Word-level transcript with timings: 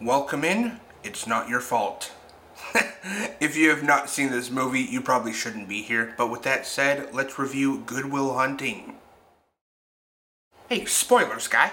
Welcome 0.00 0.44
in. 0.44 0.80
It's 1.04 1.26
not 1.26 1.50
your 1.50 1.60
fault. 1.60 2.12
if 3.38 3.54
you 3.54 3.68
have 3.68 3.82
not 3.82 4.08
seen 4.08 4.30
this 4.30 4.50
movie, 4.50 4.80
you 4.80 5.02
probably 5.02 5.34
shouldn't 5.34 5.68
be 5.68 5.82
here. 5.82 6.14
But 6.16 6.30
with 6.30 6.42
that 6.44 6.64
said, 6.64 7.12
let's 7.12 7.38
review 7.38 7.82
Good 7.84 8.06
Will 8.06 8.32
Hunting. 8.32 8.94
Hey, 10.70 10.86
spoilers, 10.86 11.48
guy. 11.48 11.72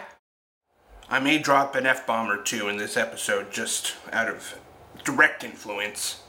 I 1.10 1.20
may 1.20 1.38
drop 1.38 1.74
an 1.76 1.86
F 1.86 2.06
bomb 2.06 2.30
or 2.30 2.44
two 2.44 2.68
in 2.68 2.76
this 2.76 2.98
episode 2.98 3.50
just 3.50 3.96
out 4.12 4.28
of 4.28 4.60
direct 5.06 5.46
influence 5.46 6.22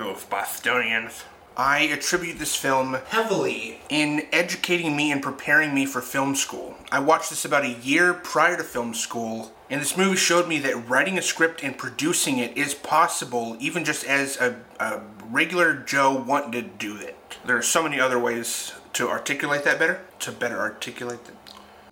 of 0.00 0.28
Bostonians. 0.30 1.22
I 1.56 1.82
attribute 1.82 2.40
this 2.40 2.56
film 2.56 2.98
heavily 3.06 3.78
in 3.88 4.26
educating 4.32 4.96
me 4.96 5.12
and 5.12 5.22
preparing 5.22 5.74
me 5.74 5.86
for 5.86 6.00
film 6.00 6.34
school. 6.34 6.76
I 6.90 6.98
watched 6.98 7.30
this 7.30 7.44
about 7.44 7.64
a 7.64 7.68
year 7.68 8.14
prior 8.14 8.56
to 8.56 8.64
film 8.64 8.94
school, 8.94 9.52
and 9.70 9.80
this 9.80 9.96
movie 9.96 10.16
showed 10.16 10.48
me 10.48 10.58
that 10.58 10.88
writing 10.88 11.16
a 11.16 11.22
script 11.22 11.62
and 11.62 11.78
producing 11.78 12.38
it 12.38 12.56
is 12.56 12.74
possible, 12.74 13.56
even 13.60 13.84
just 13.84 14.04
as 14.04 14.36
a, 14.38 14.56
a 14.80 15.00
regular 15.24 15.74
Joe 15.74 16.12
wanting 16.14 16.52
to 16.52 16.62
do 16.62 16.96
it. 16.96 17.38
There 17.46 17.56
are 17.56 17.62
so 17.62 17.82
many 17.82 18.00
other 18.00 18.18
ways 18.18 18.72
to 18.94 19.08
articulate 19.08 19.64
that 19.64 19.78
better, 19.78 20.00
to 20.18 20.32
better 20.32 20.58
articulate 20.58 21.24
that 21.24 21.34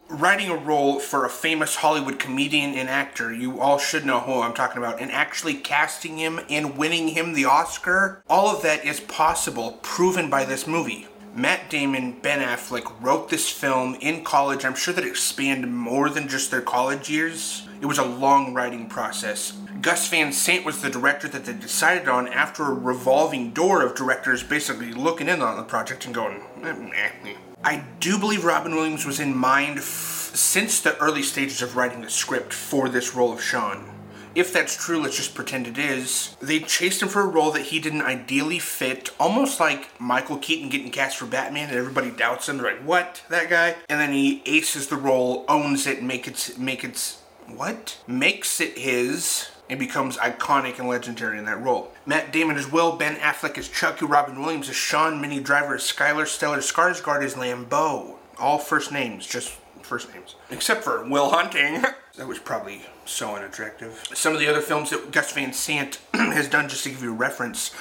writing 0.09 0.49
a 0.49 0.57
role 0.57 0.99
for 0.99 1.25
a 1.25 1.31
famous 1.31 1.77
Hollywood 1.77 2.19
comedian 2.19 2.75
and 2.75 2.89
actor, 2.89 3.33
you 3.33 3.61
all 3.61 3.79
should 3.79 4.07
know 4.07 4.21
who 4.21 4.41
I'm 4.41 4.55
talking 4.55 4.79
about, 4.79 5.01
and 5.01 5.11
actually 5.13 5.55
casting 5.55 6.17
him 6.17 6.41
and 6.49 6.79
winning 6.79 7.09
him 7.09 7.35
the 7.35 7.45
Oscar, 7.45 8.23
all 8.29 8.49
of 8.49 8.63
that 8.63 8.85
is 8.85 9.01
possible, 9.01 9.79
proven 9.83 10.31
by 10.31 10.45
this 10.45 10.67
movie. 10.67 11.07
Matt 11.35 11.71
Damon, 11.71 12.19
Ben 12.21 12.41
Affleck 12.41 12.93
wrote 13.01 13.29
this 13.29 13.49
film 13.49 13.95
in 14.01 14.25
college. 14.25 14.65
I'm 14.65 14.75
sure 14.75 14.95
that 14.95 15.05
it 15.05 15.17
spanned 15.17 15.73
more 15.73 16.09
than 16.09 16.29
just 16.29 16.51
their 16.51 16.61
college 16.61 17.09
years. 17.09 17.67
It 17.81 17.87
was 17.87 17.99
a 17.99 18.05
long 18.05 18.55
writing 18.55 18.89
process. 18.89 19.53
Gus 19.81 20.09
Van 20.09 20.33
Sant 20.33 20.65
was 20.65 20.83
the 20.83 20.91
director 20.91 21.29
that 21.29 21.45
they 21.45 21.53
decided 21.53 22.09
on 22.09 22.27
after 22.29 22.65
a 22.65 22.75
revolving 22.75 23.53
door 23.53 23.83
of 23.83 23.95
directors 23.95 24.43
basically 24.43 24.93
looking 24.93 25.29
in 25.29 25.41
on 25.41 25.57
the 25.57 25.63
project 25.63 26.05
and 26.07 26.15
going, 26.15 26.43
eh, 26.65 27.35
I 27.63 27.85
do 28.01 28.19
believe 28.19 28.45
Robin 28.45 28.75
Williams 28.75 29.07
was 29.07 29.21
in 29.21 29.37
mind 29.37 29.79
f- 29.79 30.33
since 30.35 30.81
the 30.81 30.99
early 30.99 31.23
stages 31.23 31.63
of 31.63 31.77
writing 31.77 32.03
the 32.03 32.11
script 32.11 32.53
for 32.53 32.89
this 32.89 33.15
role 33.15 33.33
of 33.33 33.43
Sean. 33.43 33.98
If 34.39 34.53
that's 34.53 34.77
true, 34.77 35.01
let's 35.03 35.17
just 35.17 35.35
pretend 35.35 35.67
it 35.67 35.79
is. 35.79 36.37
They 36.41 36.61
chased 36.61 37.03
him 37.03 37.09
for 37.09 37.23
a 37.23 37.27
role 37.27 37.51
that 37.51 37.67
he 37.67 37.81
didn't 37.81 38.03
ideally 38.03 38.61
fit, 38.61 39.11
almost 39.19 39.59
like 39.59 40.01
Michael 40.01 40.39
Keaton 40.39 40.69
getting 40.69 40.93
cast 40.93 41.17
for 41.17 41.27
Batman, 41.27 41.71
and 41.71 41.77
everybody 41.77 42.13
doubts 42.13 42.49
him. 42.49 42.59
They're 42.59 42.75
like, 42.75 42.85
"What? 42.85 43.25
That 43.31 43.51
guy?" 43.51 43.75
And 43.89 44.01
then 44.01 44.13
he 44.13 44.41
aces 44.47 44.87
the 44.87 44.97
role, 44.97 45.45
owns 45.49 45.89
it, 45.89 46.05
make 46.05 46.29
it, 46.29 46.57
make 46.57 46.85
it, 46.85 47.17
what? 47.49 47.99
Makes 48.07 48.61
it 48.61 48.79
his, 48.79 49.49
and 49.69 49.81
becomes 49.81 50.19
iconic 50.19 50.79
and 50.79 50.87
legendary 50.87 51.37
in 51.37 51.45
that 51.47 51.61
role. 51.61 51.93
Matt 52.07 52.33
Damon 52.33 52.57
as 52.57 52.71
Will, 52.71 52.95
Ben 52.95 53.17
Affleck 53.17 53.59
as 53.59 53.69
Chucky, 53.69 54.07
Robin 54.07 54.41
Williams 54.41 54.69
as 54.69 54.77
Sean, 54.77 55.21
Minnie 55.21 55.41
Driver 55.41 55.75
as 55.75 55.83
Skylar, 55.83 56.27
Stellan 56.27 56.59
Skarsgård 56.59 57.25
as 57.25 57.35
Lambeau. 57.35 58.15
All 58.39 58.59
first 58.59 58.93
names, 58.93 59.27
just 59.27 59.59
first 59.83 60.15
names. 60.15 60.37
Except 60.49 60.85
for 60.85 61.05
Will 61.05 61.31
Hunting. 61.31 61.83
that 62.17 62.29
was 62.29 62.39
probably 62.39 62.83
so 63.09 63.35
unattractive. 63.35 64.05
Some 64.15 64.35
of 64.35 64.41
the 64.41 64.49
other 64.49 64.61
films 64.61 64.91
that 64.91 65.11
Gus 65.11 65.33
Van 65.33 65.53
Sant 65.53 66.01
has 66.15 66.49
done, 66.49 66.69
just 66.69 66.85
to 66.85 66.91
give 66.91 67.03
you 67.03 67.11
a 67.11 67.17
reference, 67.17 67.73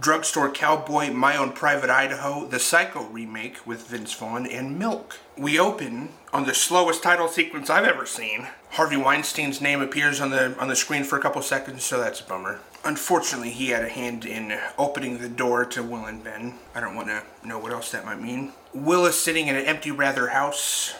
Drugstore 0.00 0.50
Cowboy, 0.50 1.10
My 1.10 1.36
Own 1.36 1.52
Private 1.52 1.90
Idaho, 1.90 2.46
the 2.46 2.60
Psycho 2.60 3.04
remake 3.06 3.66
with 3.66 3.88
Vince 3.88 4.14
Vaughn, 4.14 4.46
and 4.46 4.78
Milk. 4.78 5.18
We 5.36 5.58
open 5.58 6.10
on 6.32 6.46
the 6.46 6.54
slowest 6.54 7.02
title 7.02 7.26
sequence 7.26 7.68
I've 7.68 7.84
ever 7.84 8.06
seen. 8.06 8.46
Harvey 8.70 8.96
Weinstein's 8.96 9.60
name 9.60 9.80
appears 9.80 10.20
on 10.20 10.30
the 10.30 10.56
on 10.60 10.68
the 10.68 10.76
screen 10.76 11.02
for 11.02 11.18
a 11.18 11.20
couple 11.20 11.42
seconds, 11.42 11.82
so 11.82 11.98
that's 11.98 12.20
a 12.20 12.24
bummer. 12.24 12.60
Unfortunately, 12.84 13.50
he 13.50 13.70
had 13.70 13.82
a 13.82 13.88
hand 13.88 14.24
in 14.24 14.56
opening 14.78 15.18
the 15.18 15.28
door 15.28 15.64
to 15.64 15.82
Will 15.82 16.04
and 16.04 16.22
Ben. 16.22 16.54
I 16.76 16.80
don't 16.80 16.94
want 16.94 17.08
to 17.08 17.24
know 17.44 17.58
what 17.58 17.72
else 17.72 17.90
that 17.90 18.04
might 18.04 18.20
mean. 18.20 18.52
Will 18.72 19.04
is 19.04 19.16
sitting 19.16 19.48
in 19.48 19.56
an 19.56 19.64
empty 19.64 19.90
rather 19.90 20.28
house. 20.28 20.94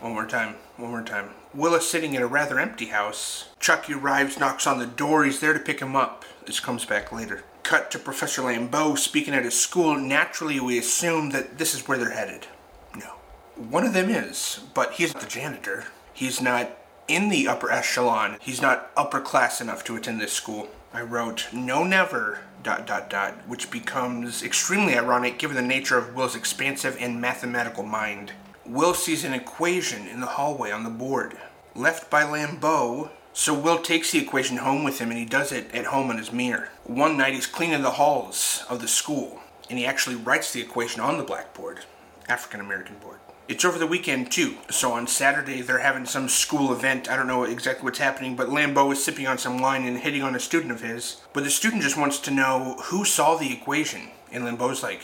One 0.00 0.12
more 0.12 0.26
time. 0.26 0.56
One 0.76 0.90
more 0.90 1.02
time. 1.02 1.30
Will 1.54 1.74
is 1.74 1.88
sitting 1.88 2.14
in 2.14 2.22
a 2.22 2.26
rather 2.26 2.58
empty 2.60 2.86
house. 2.86 3.48
Chucky 3.60 3.94
arrives, 3.94 4.38
knocks 4.38 4.66
on 4.66 4.78
the 4.78 4.86
door. 4.86 5.24
He's 5.24 5.40
there 5.40 5.54
to 5.54 5.60
pick 5.60 5.80
him 5.80 5.96
up. 5.96 6.24
This 6.44 6.60
comes 6.60 6.84
back 6.84 7.12
later 7.12 7.42
cut 7.66 7.90
to 7.90 7.98
Professor 7.98 8.42
Lambeau 8.42 8.96
speaking 8.96 9.34
at 9.34 9.42
his 9.42 9.58
school, 9.58 9.98
naturally 9.98 10.60
we 10.60 10.78
assume 10.78 11.30
that 11.30 11.58
this 11.58 11.74
is 11.74 11.88
where 11.88 11.98
they're 11.98 12.10
headed. 12.10 12.46
No. 12.94 13.14
One 13.56 13.84
of 13.84 13.92
them 13.92 14.08
is, 14.08 14.60
but 14.72 14.92
he's 14.92 15.12
not 15.12 15.24
the 15.24 15.28
janitor. 15.28 15.86
He's 16.14 16.40
not 16.40 16.70
in 17.08 17.28
the 17.28 17.48
upper 17.48 17.68
echelon. 17.68 18.36
He's 18.40 18.62
not 18.62 18.92
upper 18.96 19.20
class 19.20 19.60
enough 19.60 19.82
to 19.84 19.96
attend 19.96 20.20
this 20.20 20.32
school. 20.32 20.68
I 20.94 21.02
wrote, 21.02 21.48
no 21.52 21.82
never, 21.82 22.38
dot 22.62 22.86
dot 22.86 23.10
dot, 23.10 23.34
which 23.48 23.68
becomes 23.68 24.44
extremely 24.44 24.96
ironic 24.96 25.36
given 25.36 25.56
the 25.56 25.62
nature 25.62 25.98
of 25.98 26.14
Will's 26.14 26.36
expansive 26.36 26.96
and 27.00 27.20
mathematical 27.20 27.82
mind. 27.82 28.30
Will 28.68 28.94
sees 28.94 29.24
an 29.24 29.32
equation 29.32 30.08
in 30.08 30.20
the 30.20 30.26
hallway 30.26 30.70
on 30.70 30.82
the 30.82 30.90
board. 30.90 31.38
Left 31.74 32.10
by 32.10 32.22
Lambeau, 32.22 33.10
so 33.32 33.54
Will 33.54 33.78
takes 33.78 34.10
the 34.10 34.18
equation 34.18 34.56
home 34.56 34.82
with 34.82 34.98
him 34.98 35.10
and 35.10 35.18
he 35.18 35.24
does 35.24 35.52
it 35.52 35.72
at 35.74 35.86
home 35.86 36.10
on 36.10 36.18
his 36.18 36.32
mirror. 36.32 36.70
One 36.84 37.16
night 37.16 37.34
he's 37.34 37.46
cleaning 37.46 37.82
the 37.82 37.92
halls 37.92 38.64
of 38.68 38.80
the 38.80 38.88
school 38.88 39.40
and 39.70 39.78
he 39.78 39.86
actually 39.86 40.16
writes 40.16 40.52
the 40.52 40.60
equation 40.60 41.00
on 41.00 41.18
the 41.18 41.24
blackboard, 41.24 41.80
African 42.28 42.60
American 42.60 42.96
board. 42.96 43.18
It's 43.48 43.64
over 43.64 43.78
the 43.78 43.86
weekend 43.86 44.32
too, 44.32 44.56
so 44.68 44.92
on 44.92 45.06
Saturday 45.06 45.60
they're 45.60 45.78
having 45.78 46.04
some 46.04 46.28
school 46.28 46.72
event. 46.72 47.08
I 47.08 47.14
don't 47.14 47.28
know 47.28 47.44
exactly 47.44 47.84
what's 47.84 48.00
happening, 48.00 48.34
but 48.34 48.48
Lambeau 48.48 48.92
is 48.92 49.04
sipping 49.04 49.28
on 49.28 49.38
some 49.38 49.60
wine 49.60 49.86
and 49.86 49.98
hitting 49.98 50.22
on 50.22 50.34
a 50.34 50.40
student 50.40 50.72
of 50.72 50.80
his. 50.80 51.20
But 51.32 51.44
the 51.44 51.50
student 51.50 51.82
just 51.82 51.96
wants 51.96 52.18
to 52.20 52.32
know 52.32 52.76
who 52.86 53.04
saw 53.04 53.36
the 53.36 53.52
equation. 53.52 54.08
And 54.32 54.42
Lambeau's 54.42 54.82
like, 54.82 55.02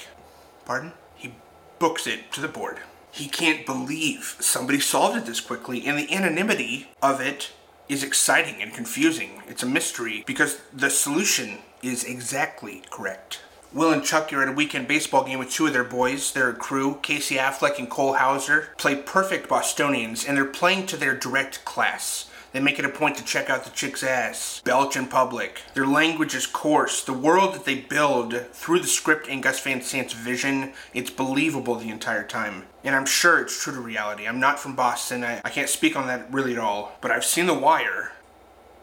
Pardon? 0.64 0.92
He 1.14 1.34
books 1.78 2.08
it 2.08 2.32
to 2.32 2.40
the 2.40 2.48
board. 2.48 2.80
He 3.12 3.28
can't 3.28 3.66
believe 3.66 4.36
somebody 4.40 4.80
solved 4.80 5.18
it 5.18 5.26
this 5.26 5.40
quickly, 5.40 5.86
and 5.86 5.98
the 5.98 6.10
anonymity 6.12 6.88
of 7.02 7.20
it 7.20 7.52
is 7.86 8.02
exciting 8.02 8.62
and 8.62 8.72
confusing. 8.72 9.42
It's 9.46 9.62
a 9.62 9.66
mystery 9.66 10.24
because 10.26 10.58
the 10.72 10.88
solution 10.88 11.58
is 11.82 12.04
exactly 12.04 12.82
correct. 12.90 13.40
Will 13.74 13.92
and 13.92 14.02
Chuck 14.02 14.32
are 14.32 14.42
at 14.42 14.48
a 14.48 14.52
weekend 14.52 14.88
baseball 14.88 15.24
game 15.24 15.38
with 15.38 15.50
two 15.50 15.66
of 15.66 15.74
their 15.74 15.84
boys, 15.84 16.32
their 16.32 16.54
crew, 16.54 17.00
Casey 17.02 17.36
Affleck 17.36 17.78
and 17.78 17.90
Cole 17.90 18.14
Hauser, 18.14 18.70
play 18.78 18.96
perfect 18.96 19.46
Bostonians, 19.46 20.24
and 20.24 20.36
they're 20.36 20.44
playing 20.46 20.86
to 20.86 20.96
their 20.96 21.14
direct 21.14 21.66
class. 21.66 22.30
They 22.52 22.60
make 22.60 22.78
it 22.78 22.84
a 22.84 22.90
point 22.90 23.16
to 23.16 23.24
check 23.24 23.48
out 23.48 23.64
the 23.64 23.70
chick's 23.70 24.02
ass, 24.02 24.60
belch 24.64 24.96
in 24.96 25.06
public. 25.06 25.62
Their 25.72 25.86
language 25.86 26.34
is 26.34 26.46
coarse. 26.46 27.02
The 27.02 27.12
world 27.12 27.54
that 27.54 27.64
they 27.64 27.76
build 27.76 28.34
through 28.52 28.80
the 28.80 28.86
script 28.86 29.26
and 29.26 29.42
Gus 29.42 29.60
Van 29.60 29.80
Sant's 29.80 30.12
vision, 30.12 30.74
it's 30.92 31.10
believable 31.10 31.76
the 31.76 31.88
entire 31.88 32.24
time. 32.24 32.64
And 32.84 32.94
I'm 32.94 33.06
sure 33.06 33.40
it's 33.40 33.62
true 33.62 33.72
to 33.72 33.80
reality. 33.80 34.26
I'm 34.26 34.40
not 34.40 34.60
from 34.60 34.76
Boston. 34.76 35.24
I, 35.24 35.40
I 35.44 35.50
can't 35.50 35.68
speak 35.68 35.96
on 35.96 36.06
that 36.08 36.32
really 36.32 36.52
at 36.52 36.58
all. 36.58 36.98
But 37.00 37.10
I've 37.10 37.24
seen 37.24 37.46
The 37.46 37.54
Wire, 37.54 38.12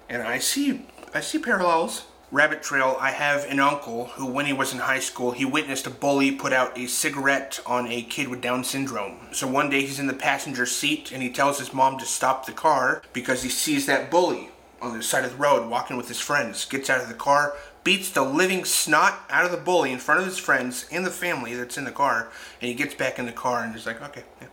and 0.09 0.24
I 0.24 0.40
see 0.40 0.85
I 1.13 1.22
see 1.22 1.40
parallels. 1.40 2.06
Rabbit 2.31 2.62
Trail, 2.62 2.95
I 3.00 3.09
have 3.09 3.45
an 3.45 3.59
uncle 3.59 4.06
who, 4.06 4.28
when 4.28 4.45
he 4.45 4.53
was 4.53 4.72
in 4.72 4.78
high 4.78 5.00
school, 5.00 5.31
he 5.31 5.45
witnessed 5.45 5.88
a 5.88 5.90
bully 5.90 6.31
put 6.31 6.53
out 6.53 6.78
a 6.78 6.85
cigarette 6.85 7.59
on 7.66 7.88
a 7.88 8.03
kid 8.03 8.28
with 8.28 8.40
Down 8.40 8.63
syndrome. 8.63 9.17
So 9.31 9.47
one 9.47 9.72
day 9.72 9.81
he's 9.81 9.97
in 9.97 10.06
the 10.06 10.13
passenger 10.13 10.67
seat 10.67 11.12
and 11.12 11.23
he 11.23 11.31
tells 11.31 11.57
his 11.57 11.73
mom 11.73 11.97
to 11.97 12.06
stop 12.06 12.45
the 12.45 12.51
car 12.51 13.01
because 13.13 13.41
he 13.41 13.50
sees 13.50 13.88
that 13.88 14.12
bully 14.12 14.51
on 14.79 14.95
the 14.95 15.01
side 15.01 15.25
of 15.25 15.31
the 15.31 15.38
road 15.38 15.67
walking 15.67 15.97
with 15.97 16.07
his 16.07 16.19
friends. 16.19 16.66
Gets 16.66 16.88
out 16.88 17.01
of 17.01 17.07
the 17.07 17.16
car, 17.16 17.56
beats 17.84 18.12
the 18.12 18.22
living 18.22 18.63
snot 18.63 19.22
out 19.31 19.46
of 19.46 19.51
the 19.51 19.57
bully 19.57 19.91
in 19.91 19.97
front 19.97 20.19
of 20.19 20.28
his 20.28 20.38
friends 20.38 20.85
and 20.91 21.03
the 21.03 21.09
family 21.09 21.56
that's 21.56 21.79
in 21.79 21.85
the 21.85 21.91
car, 21.91 22.29
and 22.61 22.67
he 22.69 22.75
gets 22.75 22.94
back 22.94 23.17
in 23.17 23.25
the 23.25 23.31
car 23.31 23.63
and 23.63 23.73
he's 23.73 23.88
like, 23.88 24.03
okay, 24.03 24.23
yeah. 24.40 24.50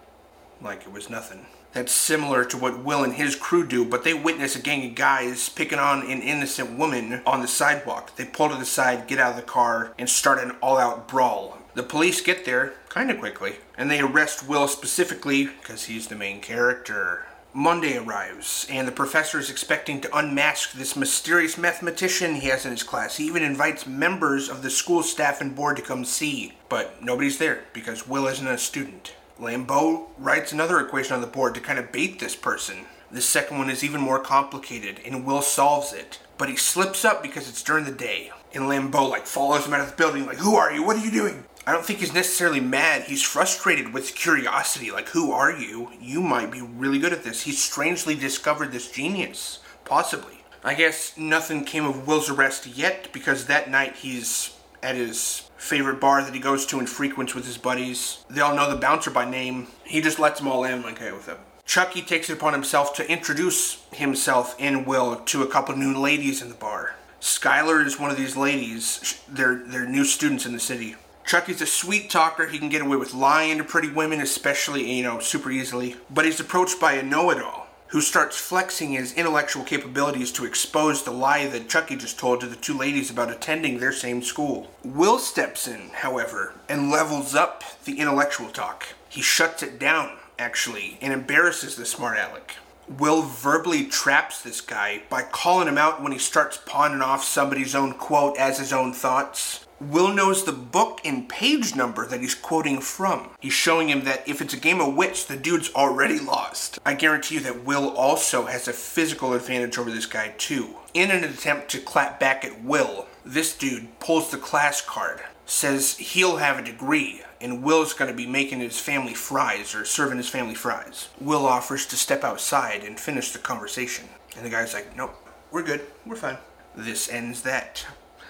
like 0.62 0.80
it 0.80 0.92
was 0.92 1.10
nothing 1.10 1.44
that's 1.76 1.92
similar 1.92 2.42
to 2.42 2.56
what 2.56 2.82
Will 2.82 3.04
and 3.04 3.12
his 3.12 3.36
crew 3.36 3.66
do, 3.66 3.84
but 3.84 4.02
they 4.02 4.14
witness 4.14 4.56
a 4.56 4.62
gang 4.62 4.88
of 4.88 4.94
guys 4.94 5.50
picking 5.50 5.78
on 5.78 6.10
an 6.10 6.22
innocent 6.22 6.78
woman 6.78 7.20
on 7.26 7.42
the 7.42 7.46
sidewalk. 7.46 8.16
They 8.16 8.24
pull 8.24 8.48
to 8.48 8.56
the 8.56 8.64
side, 8.64 9.06
get 9.06 9.18
out 9.18 9.32
of 9.32 9.36
the 9.36 9.42
car, 9.42 9.92
and 9.98 10.08
start 10.08 10.42
an 10.42 10.52
all 10.62 10.78
out 10.78 11.06
brawl. 11.06 11.58
The 11.74 11.82
police 11.82 12.22
get 12.22 12.46
there 12.46 12.72
kind 12.88 13.10
of 13.10 13.18
quickly, 13.18 13.56
and 13.76 13.90
they 13.90 14.00
arrest 14.00 14.48
Will 14.48 14.68
specifically 14.68 15.44
because 15.44 15.84
he's 15.84 16.06
the 16.06 16.14
main 16.14 16.40
character. 16.40 17.26
Monday 17.52 17.98
arrives, 17.98 18.66
and 18.70 18.88
the 18.88 18.92
professor 18.92 19.38
is 19.38 19.50
expecting 19.50 20.00
to 20.00 20.16
unmask 20.16 20.72
this 20.72 20.96
mysterious 20.96 21.58
mathematician 21.58 22.36
he 22.36 22.48
has 22.48 22.64
in 22.64 22.70
his 22.70 22.82
class. 22.82 23.18
He 23.18 23.26
even 23.26 23.42
invites 23.42 23.86
members 23.86 24.48
of 24.48 24.62
the 24.62 24.70
school 24.70 25.02
staff 25.02 25.42
and 25.42 25.54
board 25.54 25.76
to 25.76 25.82
come 25.82 26.06
see, 26.06 26.54
but 26.70 27.02
nobody's 27.02 27.36
there 27.36 27.64
because 27.74 28.08
Will 28.08 28.26
isn't 28.28 28.46
a 28.46 28.56
student. 28.56 29.12
Lambeau 29.40 30.06
writes 30.18 30.52
another 30.52 30.80
equation 30.80 31.14
on 31.14 31.20
the 31.20 31.26
board 31.26 31.54
to 31.54 31.60
kind 31.60 31.78
of 31.78 31.92
bait 31.92 32.18
this 32.18 32.34
person. 32.34 32.86
The 33.10 33.20
second 33.20 33.58
one 33.58 33.70
is 33.70 33.84
even 33.84 34.00
more 34.00 34.18
complicated, 34.18 35.00
and 35.04 35.24
Will 35.24 35.42
solves 35.42 35.92
it. 35.92 36.18
But 36.38 36.48
he 36.48 36.56
slips 36.56 37.04
up 37.04 37.22
because 37.22 37.48
it's 37.48 37.62
during 37.62 37.84
the 37.84 37.92
day. 37.92 38.30
And 38.52 38.64
Lambeau 38.64 39.08
like 39.08 39.26
follows 39.26 39.66
him 39.66 39.74
out 39.74 39.80
of 39.80 39.90
the 39.90 39.96
building, 39.96 40.26
like, 40.26 40.38
Who 40.38 40.56
are 40.56 40.72
you? 40.72 40.82
What 40.82 40.96
are 40.96 41.04
you 41.04 41.10
doing? 41.10 41.44
I 41.66 41.72
don't 41.72 41.84
think 41.84 41.98
he's 41.98 42.14
necessarily 42.14 42.60
mad. 42.60 43.02
He's 43.02 43.22
frustrated 43.22 43.92
with 43.92 44.14
curiosity. 44.14 44.92
Like, 44.92 45.08
who 45.08 45.32
are 45.32 45.52
you? 45.52 45.90
You 46.00 46.20
might 46.20 46.52
be 46.52 46.62
really 46.62 46.98
good 46.98 47.12
at 47.12 47.24
this. 47.24 47.42
He's 47.42 47.62
strangely 47.62 48.14
discovered 48.14 48.70
this 48.70 48.90
genius. 48.90 49.58
Possibly. 49.84 50.44
I 50.62 50.74
guess 50.74 51.16
nothing 51.16 51.64
came 51.64 51.84
of 51.84 52.06
Will's 52.06 52.30
arrest 52.30 52.66
yet 52.66 53.12
because 53.12 53.46
that 53.46 53.70
night 53.70 53.96
he's 53.96 54.56
at 54.82 54.96
his 54.96 55.45
favorite 55.56 56.00
bar 56.00 56.22
that 56.22 56.34
he 56.34 56.40
goes 56.40 56.66
to 56.66 56.78
and 56.78 56.88
frequents 56.88 57.34
with 57.34 57.46
his 57.46 57.58
buddies. 57.58 58.24
They 58.30 58.40
all 58.40 58.54
know 58.54 58.70
the 58.70 58.76
bouncer 58.76 59.10
by 59.10 59.28
name. 59.28 59.68
He 59.84 60.00
just 60.00 60.18
lets 60.18 60.38
them 60.38 60.48
all 60.48 60.64
in, 60.64 60.84
okay 60.84 61.12
with 61.12 61.26
them. 61.26 61.38
Chucky 61.64 62.00
takes 62.00 62.30
it 62.30 62.34
upon 62.34 62.52
himself 62.52 62.94
to 62.94 63.10
introduce 63.10 63.84
himself 63.92 64.54
and 64.58 64.86
Will 64.86 65.16
to 65.16 65.42
a 65.42 65.48
couple 65.48 65.76
new 65.76 65.98
ladies 65.98 66.40
in 66.40 66.48
the 66.48 66.54
bar. 66.54 66.94
Skylar 67.20 67.84
is 67.84 67.98
one 67.98 68.10
of 68.10 68.16
these 68.16 68.36
ladies. 68.36 69.20
They're 69.28 69.56
they're 69.56 69.88
new 69.88 70.04
students 70.04 70.46
in 70.46 70.52
the 70.52 70.60
city. 70.60 70.94
Chucky's 71.24 71.60
a 71.60 71.66
sweet 71.66 72.08
talker. 72.08 72.46
He 72.46 72.58
can 72.58 72.68
get 72.68 72.82
away 72.82 72.96
with 72.96 73.14
lying 73.14 73.58
to 73.58 73.64
pretty 73.64 73.90
women, 73.90 74.20
especially 74.20 74.90
you 74.92 75.02
know 75.02 75.18
super 75.18 75.50
easily. 75.50 75.96
But 76.08 76.24
he's 76.24 76.38
approached 76.38 76.80
by 76.80 76.92
a 76.92 77.02
know-it-all 77.02 77.65
who 77.88 78.00
starts 78.00 78.36
flexing 78.36 78.92
his 78.92 79.12
intellectual 79.14 79.64
capabilities 79.64 80.32
to 80.32 80.44
expose 80.44 81.02
the 81.02 81.10
lie 81.10 81.46
that 81.46 81.68
Chucky 81.68 81.96
just 81.96 82.18
told 82.18 82.40
to 82.40 82.46
the 82.46 82.56
two 82.56 82.76
ladies 82.76 83.10
about 83.10 83.30
attending 83.30 83.78
their 83.78 83.92
same 83.92 84.22
school. 84.22 84.70
Will 84.84 85.18
steps 85.18 85.68
in, 85.68 85.90
however, 85.90 86.54
and 86.68 86.90
levels 86.90 87.34
up 87.34 87.62
the 87.84 87.98
intellectual 87.98 88.50
talk. 88.50 88.86
He 89.08 89.22
shuts 89.22 89.62
it 89.62 89.78
down 89.78 90.18
actually, 90.38 90.98
and 91.00 91.12
embarrasses 91.12 91.76
the 91.76 91.86
smart 91.86 92.18
aleck. 92.18 92.56
Will 92.88 93.22
verbally 93.22 93.84
traps 93.86 94.42
this 94.42 94.60
guy 94.60 95.02
by 95.08 95.22
calling 95.22 95.68
him 95.68 95.78
out 95.78 96.02
when 96.02 96.12
he 96.12 96.18
starts 96.18 96.58
pawning 96.64 97.02
off 97.02 97.24
somebody's 97.24 97.74
own 97.74 97.94
quote 97.94 98.36
as 98.38 98.58
his 98.58 98.72
own 98.72 98.92
thoughts. 98.92 99.65
Will 99.80 100.08
knows 100.08 100.44
the 100.44 100.52
book 100.52 101.00
and 101.04 101.28
page 101.28 101.76
number 101.76 102.06
that 102.06 102.20
he's 102.20 102.34
quoting 102.34 102.80
from. 102.80 103.28
He's 103.40 103.52
showing 103.52 103.88
him 103.88 104.04
that 104.04 104.26
if 104.26 104.40
it's 104.40 104.54
a 104.54 104.60
game 104.60 104.80
of 104.80 104.94
wits, 104.94 105.24
the 105.24 105.36
dude's 105.36 105.70
already 105.74 106.18
lost. 106.18 106.78
I 106.86 106.94
guarantee 106.94 107.34
you 107.34 107.40
that 107.42 107.64
Will 107.64 107.90
also 107.90 108.46
has 108.46 108.68
a 108.68 108.72
physical 108.72 109.34
advantage 109.34 109.76
over 109.76 109.90
this 109.90 110.06
guy, 110.06 110.34
too. 110.38 110.76
In 110.94 111.10
an 111.10 111.24
attempt 111.24 111.70
to 111.72 111.78
clap 111.78 112.18
back 112.18 112.42
at 112.42 112.62
Will, 112.64 113.06
this 113.24 113.56
dude 113.56 113.98
pulls 114.00 114.30
the 114.30 114.38
class 114.38 114.80
card, 114.80 115.20
says 115.44 115.98
he'll 115.98 116.38
have 116.38 116.58
a 116.58 116.64
degree, 116.64 117.20
and 117.40 117.62
Will's 117.62 117.92
going 117.92 118.10
to 118.10 118.16
be 118.16 118.26
making 118.26 118.60
his 118.60 118.80
family 118.80 119.12
fries 119.12 119.74
or 119.74 119.84
serving 119.84 120.16
his 120.16 120.28
family 120.28 120.54
fries. 120.54 121.10
Will 121.20 121.44
offers 121.44 121.84
to 121.86 121.96
step 121.96 122.24
outside 122.24 122.82
and 122.82 122.98
finish 122.98 123.32
the 123.32 123.38
conversation. 123.38 124.08
And 124.36 124.46
the 124.46 124.50
guy's 124.50 124.72
like, 124.72 124.96
nope, 124.96 125.14
we're 125.50 125.62
good, 125.62 125.82
we're 126.06 126.16
fine. 126.16 126.38
This 126.74 127.10
ends 127.10 127.42
that. 127.42 127.84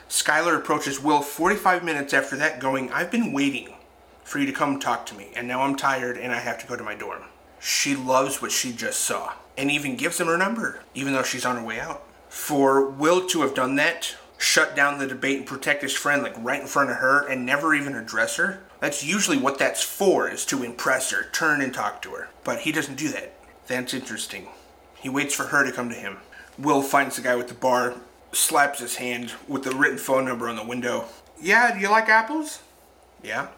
Skylar 0.08 0.56
approaches 0.56 1.00
Will 1.00 1.20
45 1.20 1.82
minutes 1.82 2.14
after 2.14 2.36
that, 2.36 2.60
going, 2.60 2.92
I've 2.92 3.10
been 3.10 3.32
waiting 3.32 3.74
for 4.22 4.38
you 4.38 4.46
to 4.46 4.52
come 4.52 4.78
talk 4.78 5.04
to 5.06 5.16
me, 5.16 5.30
and 5.34 5.48
now 5.48 5.62
I'm 5.62 5.76
tired 5.76 6.16
and 6.16 6.32
I 6.32 6.38
have 6.38 6.58
to 6.58 6.66
go 6.66 6.76
to 6.76 6.84
my 6.84 6.94
dorm. 6.94 7.22
She 7.58 7.96
loves 7.96 8.40
what 8.40 8.52
she 8.52 8.72
just 8.72 9.00
saw, 9.00 9.32
and 9.56 9.70
even 9.70 9.96
gives 9.96 10.20
him 10.20 10.28
her 10.28 10.38
number, 10.38 10.80
even 10.94 11.12
though 11.12 11.22
she's 11.22 11.44
on 11.44 11.56
her 11.56 11.64
way 11.64 11.80
out. 11.80 12.04
For 12.28 12.88
Will 12.88 13.26
to 13.28 13.42
have 13.42 13.54
done 13.54 13.74
that, 13.76 14.14
shut 14.38 14.76
down 14.76 14.98
the 14.98 15.06
debate 15.06 15.38
and 15.38 15.46
protect 15.46 15.82
his 15.82 15.94
friend 15.94 16.22
like 16.22 16.34
right 16.38 16.60
in 16.60 16.66
front 16.66 16.90
of 16.90 16.96
her 16.98 17.26
and 17.26 17.44
never 17.44 17.74
even 17.74 17.96
address 17.96 18.36
her, 18.36 18.62
that's 18.78 19.04
usually 19.04 19.38
what 19.38 19.58
that's 19.58 19.82
for, 19.82 20.28
is 20.28 20.44
to 20.46 20.62
impress 20.62 21.10
her, 21.10 21.24
turn 21.32 21.60
and 21.60 21.74
talk 21.74 22.00
to 22.02 22.10
her. 22.10 22.28
But 22.44 22.60
he 22.60 22.72
doesn't 22.72 22.98
do 22.98 23.08
that. 23.08 23.34
That's 23.66 23.94
interesting. 23.94 24.48
He 24.94 25.08
waits 25.08 25.34
for 25.34 25.44
her 25.44 25.64
to 25.64 25.72
come 25.72 25.88
to 25.88 25.96
him. 25.96 26.18
Will 26.58 26.82
finds 26.82 27.16
the 27.16 27.22
guy 27.22 27.34
with 27.34 27.48
the 27.48 27.54
bar, 27.54 27.94
slaps 28.36 28.80
his 28.80 28.96
hand 28.96 29.32
with 29.48 29.64
the 29.64 29.74
written 29.74 29.98
phone 29.98 30.24
number 30.24 30.48
on 30.48 30.56
the 30.56 30.64
window. 30.64 31.06
Yeah, 31.40 31.74
do 31.74 31.80
you 31.80 31.90
like 31.90 32.08
apples? 32.08 32.60
Yeah. 33.22 33.48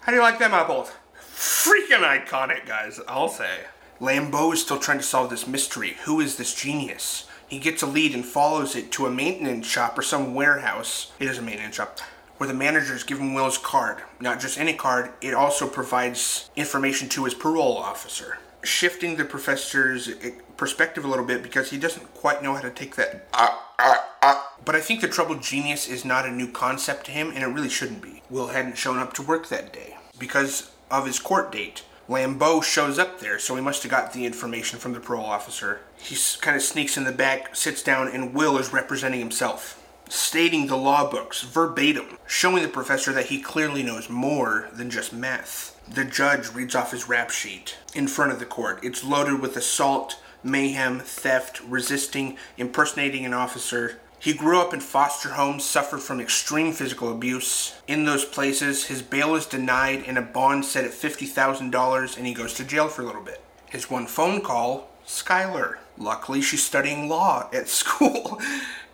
How 0.00 0.12
do 0.12 0.16
you 0.16 0.22
like 0.22 0.38
them 0.38 0.52
apples? 0.52 0.92
Freaking 1.34 2.02
iconic, 2.02 2.66
guys, 2.66 3.00
I'll 3.08 3.28
say. 3.28 3.60
Lambeau 4.00 4.52
is 4.52 4.62
still 4.62 4.78
trying 4.78 4.98
to 4.98 5.04
solve 5.04 5.30
this 5.30 5.46
mystery. 5.46 5.96
Who 6.04 6.20
is 6.20 6.36
this 6.36 6.54
genius? 6.54 7.26
He 7.48 7.58
gets 7.58 7.82
a 7.82 7.86
lead 7.86 8.14
and 8.14 8.24
follows 8.24 8.74
it 8.74 8.90
to 8.92 9.06
a 9.06 9.10
maintenance 9.10 9.66
shop 9.66 9.98
or 9.98 10.02
some 10.02 10.34
warehouse. 10.34 11.12
It 11.18 11.28
is 11.28 11.38
a 11.38 11.42
maintenance 11.42 11.76
shop 11.76 12.00
where 12.36 12.48
the 12.48 12.54
managers 12.54 13.04
give 13.04 13.18
him 13.18 13.34
Will's 13.34 13.58
card. 13.58 14.02
Not 14.20 14.40
just 14.40 14.58
any 14.58 14.74
card, 14.74 15.12
it 15.20 15.34
also 15.34 15.68
provides 15.68 16.50
information 16.56 17.08
to 17.10 17.24
his 17.24 17.34
parole 17.34 17.76
officer. 17.76 18.38
Shifting 18.64 19.16
the 19.16 19.24
professor's 19.24 20.08
eh, 20.08 20.30
perspective 20.56 21.04
a 21.04 21.08
little 21.08 21.24
bit 21.24 21.42
because 21.42 21.70
he 21.70 21.78
doesn't 21.78 22.14
quite 22.14 22.42
know 22.42 22.54
how 22.54 22.60
to 22.60 22.70
take 22.70 22.96
that. 22.96 23.28
Uh, 23.32 23.56
uh, 23.78 23.96
uh. 24.22 24.42
But 24.64 24.74
I 24.74 24.80
think 24.80 25.00
the 25.00 25.08
troubled 25.08 25.42
genius 25.42 25.88
is 25.88 26.04
not 26.04 26.26
a 26.26 26.30
new 26.30 26.50
concept 26.50 27.06
to 27.06 27.12
him, 27.12 27.30
and 27.34 27.42
it 27.42 27.46
really 27.46 27.68
shouldn't 27.68 28.02
be. 28.02 28.22
Will 28.30 28.48
hadn't 28.48 28.78
shown 28.78 28.98
up 28.98 29.12
to 29.14 29.22
work 29.22 29.48
that 29.48 29.72
day 29.72 29.96
because 30.18 30.70
of 30.90 31.06
his 31.06 31.18
court 31.18 31.52
date. 31.52 31.84
Lambeau 32.08 32.62
shows 32.62 32.98
up 32.98 33.20
there, 33.20 33.38
so 33.38 33.54
he 33.54 33.62
must 33.62 33.82
have 33.82 33.90
got 33.90 34.12
the 34.12 34.26
information 34.26 34.78
from 34.78 34.92
the 34.92 35.00
parole 35.00 35.24
officer. 35.24 35.80
He 35.96 36.16
kind 36.40 36.56
of 36.56 36.62
sneaks 36.62 36.96
in 36.96 37.04
the 37.04 37.12
back, 37.12 37.56
sits 37.56 37.82
down, 37.82 38.08
and 38.08 38.34
Will 38.34 38.58
is 38.58 38.72
representing 38.72 39.20
himself 39.20 39.80
stating 40.08 40.66
the 40.66 40.76
law 40.76 41.08
books 41.10 41.42
verbatim, 41.42 42.18
showing 42.26 42.62
the 42.62 42.68
professor 42.68 43.12
that 43.12 43.26
he 43.26 43.40
clearly 43.40 43.82
knows 43.82 44.08
more 44.08 44.68
than 44.72 44.90
just 44.90 45.12
math. 45.12 45.73
The 45.88 46.04
judge 46.04 46.52
reads 46.54 46.74
off 46.74 46.92
his 46.92 47.08
rap 47.08 47.30
sheet 47.30 47.76
in 47.94 48.08
front 48.08 48.32
of 48.32 48.38
the 48.38 48.46
court. 48.46 48.80
It's 48.82 49.04
loaded 49.04 49.40
with 49.40 49.56
assault, 49.56 50.18
mayhem, 50.42 51.00
theft, 51.00 51.60
resisting, 51.60 52.36
impersonating 52.56 53.26
an 53.26 53.34
officer. 53.34 54.00
He 54.18 54.32
grew 54.32 54.58
up 54.60 54.72
in 54.72 54.80
foster 54.80 55.30
homes, 55.30 55.64
suffered 55.64 56.00
from 56.00 56.20
extreme 56.20 56.72
physical 56.72 57.12
abuse. 57.12 57.74
In 57.86 58.04
those 58.04 58.24
places, 58.24 58.86
his 58.86 59.02
bail 59.02 59.34
is 59.34 59.44
denied 59.44 60.04
and 60.06 60.16
a 60.16 60.22
bond 60.22 60.64
set 60.64 60.84
at 60.84 60.92
$50,000 60.92 62.16
and 62.16 62.26
he 62.26 62.32
goes 62.32 62.54
to 62.54 62.64
jail 62.64 62.88
for 62.88 63.02
a 63.02 63.06
little 63.06 63.22
bit. 63.22 63.42
His 63.68 63.90
one 63.90 64.06
phone 64.06 64.40
call, 64.40 64.88
Skylar. 65.06 65.76
Luckily, 65.98 66.40
she's 66.40 66.62
studying 66.62 67.08
law 67.08 67.50
at 67.52 67.68
school. 67.80 68.40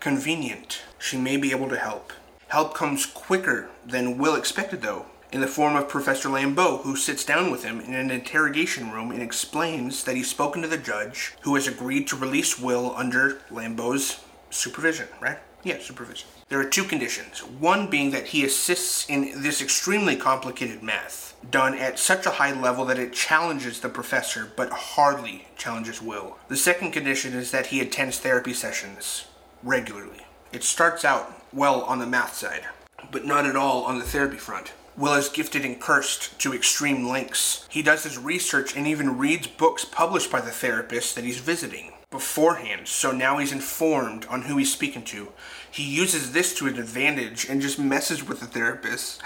Convenient. 0.01 0.83
She 0.99 1.17
may 1.17 1.37
be 1.37 1.53
able 1.53 1.69
to 1.69 1.79
help. 1.79 2.13
Help 2.49 2.75
comes 2.75 3.07
quicker 3.07 3.69
than 3.87 4.19
Will 4.19 4.35
expected, 4.35 4.83
though, 4.83 5.07
in 5.33 5.41
the 5.41 5.47
form 5.47 5.77
of 5.77 5.89
Professor 5.89 6.29
Lambeau, 6.29 6.83
who 6.83 6.97
sits 6.97 7.25
down 7.25 7.51
with 7.51 7.65
him 7.65 7.81
in 7.81 7.95
an 7.95 8.11
interrogation 8.11 8.91
room 8.91 9.11
and 9.11 9.23
explains 9.23 10.05
that 10.05 10.17
he's 10.17 10.29
spoken 10.29 10.63
to 10.63 10.69
the 10.69 10.79
judge, 10.79 11.35
who 11.43 11.55
has 11.55 11.69
agreed 11.69 12.09
to 12.09 12.17
release 12.17 12.59
Will 12.59 12.95
under 12.97 13.41
Lambeau's 13.51 14.25
supervision, 14.51 15.09
right? 15.21 15.39
Yeah, 15.63 15.79
supervision. 15.79 16.29
There 16.49 16.59
are 16.59 16.65
two 16.65 16.85
conditions. 16.85 17.41
One 17.45 17.89
being 17.89 18.11
that 18.11 18.29
he 18.29 18.45
assists 18.45 19.09
in 19.09 19.43
this 19.43 19.63
extremely 19.63 20.17
complicated 20.17 20.83
math, 20.83 21.37
done 21.49 21.75
at 21.75 21.99
such 21.99 22.27
a 22.27 22.31
high 22.31 22.59
level 22.59 22.85
that 22.87 22.99
it 22.99 23.13
challenges 23.13 23.81
the 23.81 23.89
professor, 23.89 24.51
but 24.57 24.71
hardly 24.71 25.47
challenges 25.57 26.03
Will. 26.03 26.39
The 26.49 26.57
second 26.57 26.91
condition 26.91 27.35
is 27.35 27.51
that 27.53 27.67
he 27.67 27.81
attends 27.81 28.19
therapy 28.19 28.53
sessions 28.53 29.27
regularly. 29.63 30.27
It 30.53 30.65
starts 30.65 31.05
out 31.05 31.45
well 31.53 31.83
on 31.83 32.01
the 32.01 32.07
math 32.07 32.35
side, 32.35 32.65
but 33.13 33.25
not 33.25 33.47
at 33.47 33.55
all 33.55 33.85
on 33.85 33.99
the 33.99 34.05
therapy 34.05 34.39
front. 34.39 34.73
Will 35.01 35.15
is 35.15 35.31
gifted 35.31 35.65
and 35.65 35.81
cursed 35.81 36.39
to 36.41 36.53
extreme 36.53 37.09
lengths. 37.09 37.67
He 37.71 37.83
does 37.83 38.05
his 38.05 38.19
research 38.19 38.77
and 38.77 38.87
even 38.87 39.17
reads 39.17 39.47
books 39.47 39.83
published 39.83 40.31
by 40.31 40.43
the 40.43 40.51
therapist 40.51 41.15
that 41.15 41.25
he's 41.25 41.39
visiting 41.39 41.95
beforehand, 42.11 42.87
so 42.87 43.11
now 43.11 43.39
he's 43.39 43.53
informed 43.53 44.27
on 44.27 44.43
who 44.43 44.59
he's 44.59 44.73
speaking 44.73 45.05
to. 45.05 45.33
He 45.71 45.85
uses 45.85 46.33
this 46.33 46.55
to 46.57 46.67
his 46.67 46.77
advantage 46.77 47.49
and 47.49 47.63
just 47.63 47.79
messes 47.79 48.29
with 48.29 48.41
the 48.41 48.47
therapist 48.47 49.23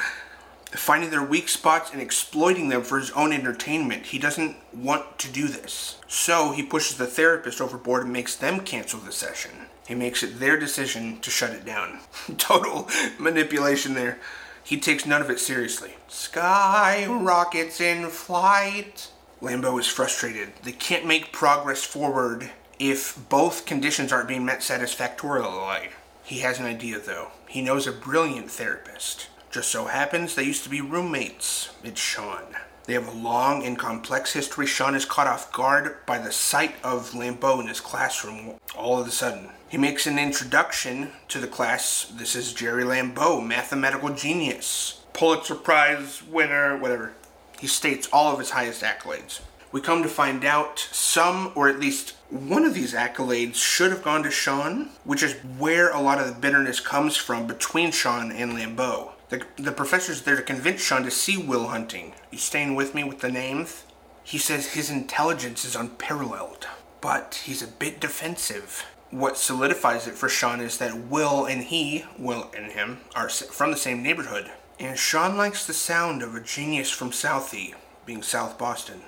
finding 0.76 1.10
their 1.10 1.22
weak 1.22 1.48
spots 1.48 1.92
and 1.92 2.00
exploiting 2.00 2.68
them 2.68 2.82
for 2.82 2.98
his 2.98 3.10
own 3.12 3.32
entertainment. 3.32 4.06
He 4.06 4.18
doesn't 4.18 4.56
want 4.72 5.18
to 5.20 5.30
do 5.30 5.48
this. 5.48 5.98
So 6.08 6.52
he 6.52 6.62
pushes 6.62 6.96
the 6.96 7.06
therapist 7.06 7.60
overboard 7.60 8.04
and 8.04 8.12
makes 8.12 8.36
them 8.36 8.60
cancel 8.60 9.00
the 9.00 9.12
session. 9.12 9.52
He 9.86 9.94
makes 9.94 10.22
it 10.22 10.40
their 10.40 10.58
decision 10.58 11.20
to 11.20 11.30
shut 11.30 11.52
it 11.52 11.64
down. 11.64 12.00
Total 12.38 12.88
manipulation 13.18 13.94
there. 13.94 14.18
He 14.64 14.78
takes 14.78 15.06
none 15.06 15.22
of 15.22 15.30
it 15.30 15.38
seriously. 15.38 15.94
Sky 16.08 17.06
rockets 17.06 17.80
in 17.80 18.08
flight. 18.08 19.10
Lambeau 19.40 19.78
is 19.78 19.86
frustrated. 19.86 20.54
They 20.62 20.72
can't 20.72 21.06
make 21.06 21.32
progress 21.32 21.84
forward 21.84 22.50
if 22.78 23.16
both 23.28 23.66
conditions 23.66 24.12
aren't 24.12 24.28
being 24.28 24.44
met 24.44 24.62
satisfactorily. 24.62 25.90
He 26.24 26.40
has 26.40 26.58
an 26.58 26.66
idea 26.66 26.98
though. 26.98 27.28
He 27.46 27.60
knows 27.60 27.86
a 27.86 27.92
brilliant 27.92 28.50
therapist 28.50 29.28
just 29.54 29.70
so 29.70 29.84
happens 29.84 30.34
they 30.34 30.42
used 30.42 30.64
to 30.64 30.68
be 30.68 30.80
roommates. 30.80 31.70
It's 31.84 32.00
Sean. 32.00 32.56
They 32.86 32.92
have 32.92 33.08
a 33.08 33.16
long 33.16 33.64
and 33.64 33.78
complex 33.78 34.34
history. 34.34 34.66
Sean 34.66 34.94
is 34.94 35.06
caught 35.06 35.26
off 35.26 35.52
guard 35.52 36.04
by 36.04 36.18
the 36.18 36.32
sight 36.32 36.74
of 36.84 37.12
Lambeau 37.12 37.60
in 37.60 37.68
his 37.68 37.80
classroom 37.80 38.60
all 38.76 39.00
of 39.00 39.06
a 39.06 39.10
sudden. 39.10 39.48
He 39.68 39.78
makes 39.78 40.06
an 40.06 40.18
introduction 40.18 41.12
to 41.28 41.40
the 41.40 41.46
class. 41.46 42.12
This 42.14 42.36
is 42.36 42.52
Jerry 42.52 42.84
Lambeau, 42.84 43.44
mathematical 43.44 44.10
genius, 44.10 45.00
Pulitzer 45.14 45.54
Prize 45.54 46.22
winner, 46.24 46.76
whatever. 46.76 47.12
He 47.58 47.66
states 47.66 48.08
all 48.12 48.32
of 48.32 48.38
his 48.38 48.50
highest 48.50 48.82
accolades. 48.82 49.40
We 49.72 49.80
come 49.80 50.02
to 50.02 50.08
find 50.08 50.44
out 50.44 50.78
some, 50.92 51.50
or 51.54 51.68
at 51.68 51.80
least 51.80 52.14
one 52.28 52.64
of 52.64 52.74
these 52.74 52.94
accolades, 52.94 53.56
should 53.56 53.90
have 53.90 54.04
gone 54.04 54.22
to 54.22 54.30
Sean, 54.30 54.90
which 55.02 55.22
is 55.22 55.32
where 55.58 55.90
a 55.90 56.00
lot 56.00 56.20
of 56.20 56.28
the 56.28 56.40
bitterness 56.40 56.78
comes 56.78 57.16
from 57.16 57.46
between 57.46 57.90
Sean 57.90 58.30
and 58.30 58.52
Lambeau. 58.52 59.13
The, 59.34 59.62
the 59.64 59.72
professor's 59.72 60.22
there 60.22 60.36
to 60.36 60.42
convince 60.42 60.80
Sean 60.80 61.02
to 61.02 61.10
see 61.10 61.36
Will 61.36 61.66
Hunting. 61.66 62.12
You 62.30 62.38
staying 62.38 62.76
with 62.76 62.94
me 62.94 63.02
with 63.02 63.18
the 63.18 63.32
names? 63.32 63.82
He 64.22 64.38
says 64.38 64.74
his 64.74 64.90
intelligence 64.90 65.64
is 65.64 65.74
unparalleled, 65.74 66.68
but 67.00 67.42
he's 67.44 67.60
a 67.60 67.66
bit 67.66 67.98
defensive. 67.98 68.86
what 69.10 69.36
solidifies 69.36 70.06
it 70.06 70.14
for 70.14 70.28
Sean 70.28 70.60
is 70.60 70.78
that 70.78 70.96
Will 71.08 71.46
and 71.46 71.64
he, 71.64 72.04
Will 72.16 72.48
and 72.56 72.72
him, 72.72 72.98
are 73.16 73.28
from 73.28 73.72
the 73.72 73.76
same 73.76 74.02
neighborhood. 74.04 74.52
And 74.78 74.96
Sean 74.96 75.36
likes 75.36 75.66
the 75.66 75.72
sound 75.72 76.22
of 76.22 76.36
a 76.36 76.40
genius 76.40 76.90
from 76.90 77.10
Southie, 77.10 77.74
being 78.06 78.22
South 78.22 78.56
Boston. 78.56 79.02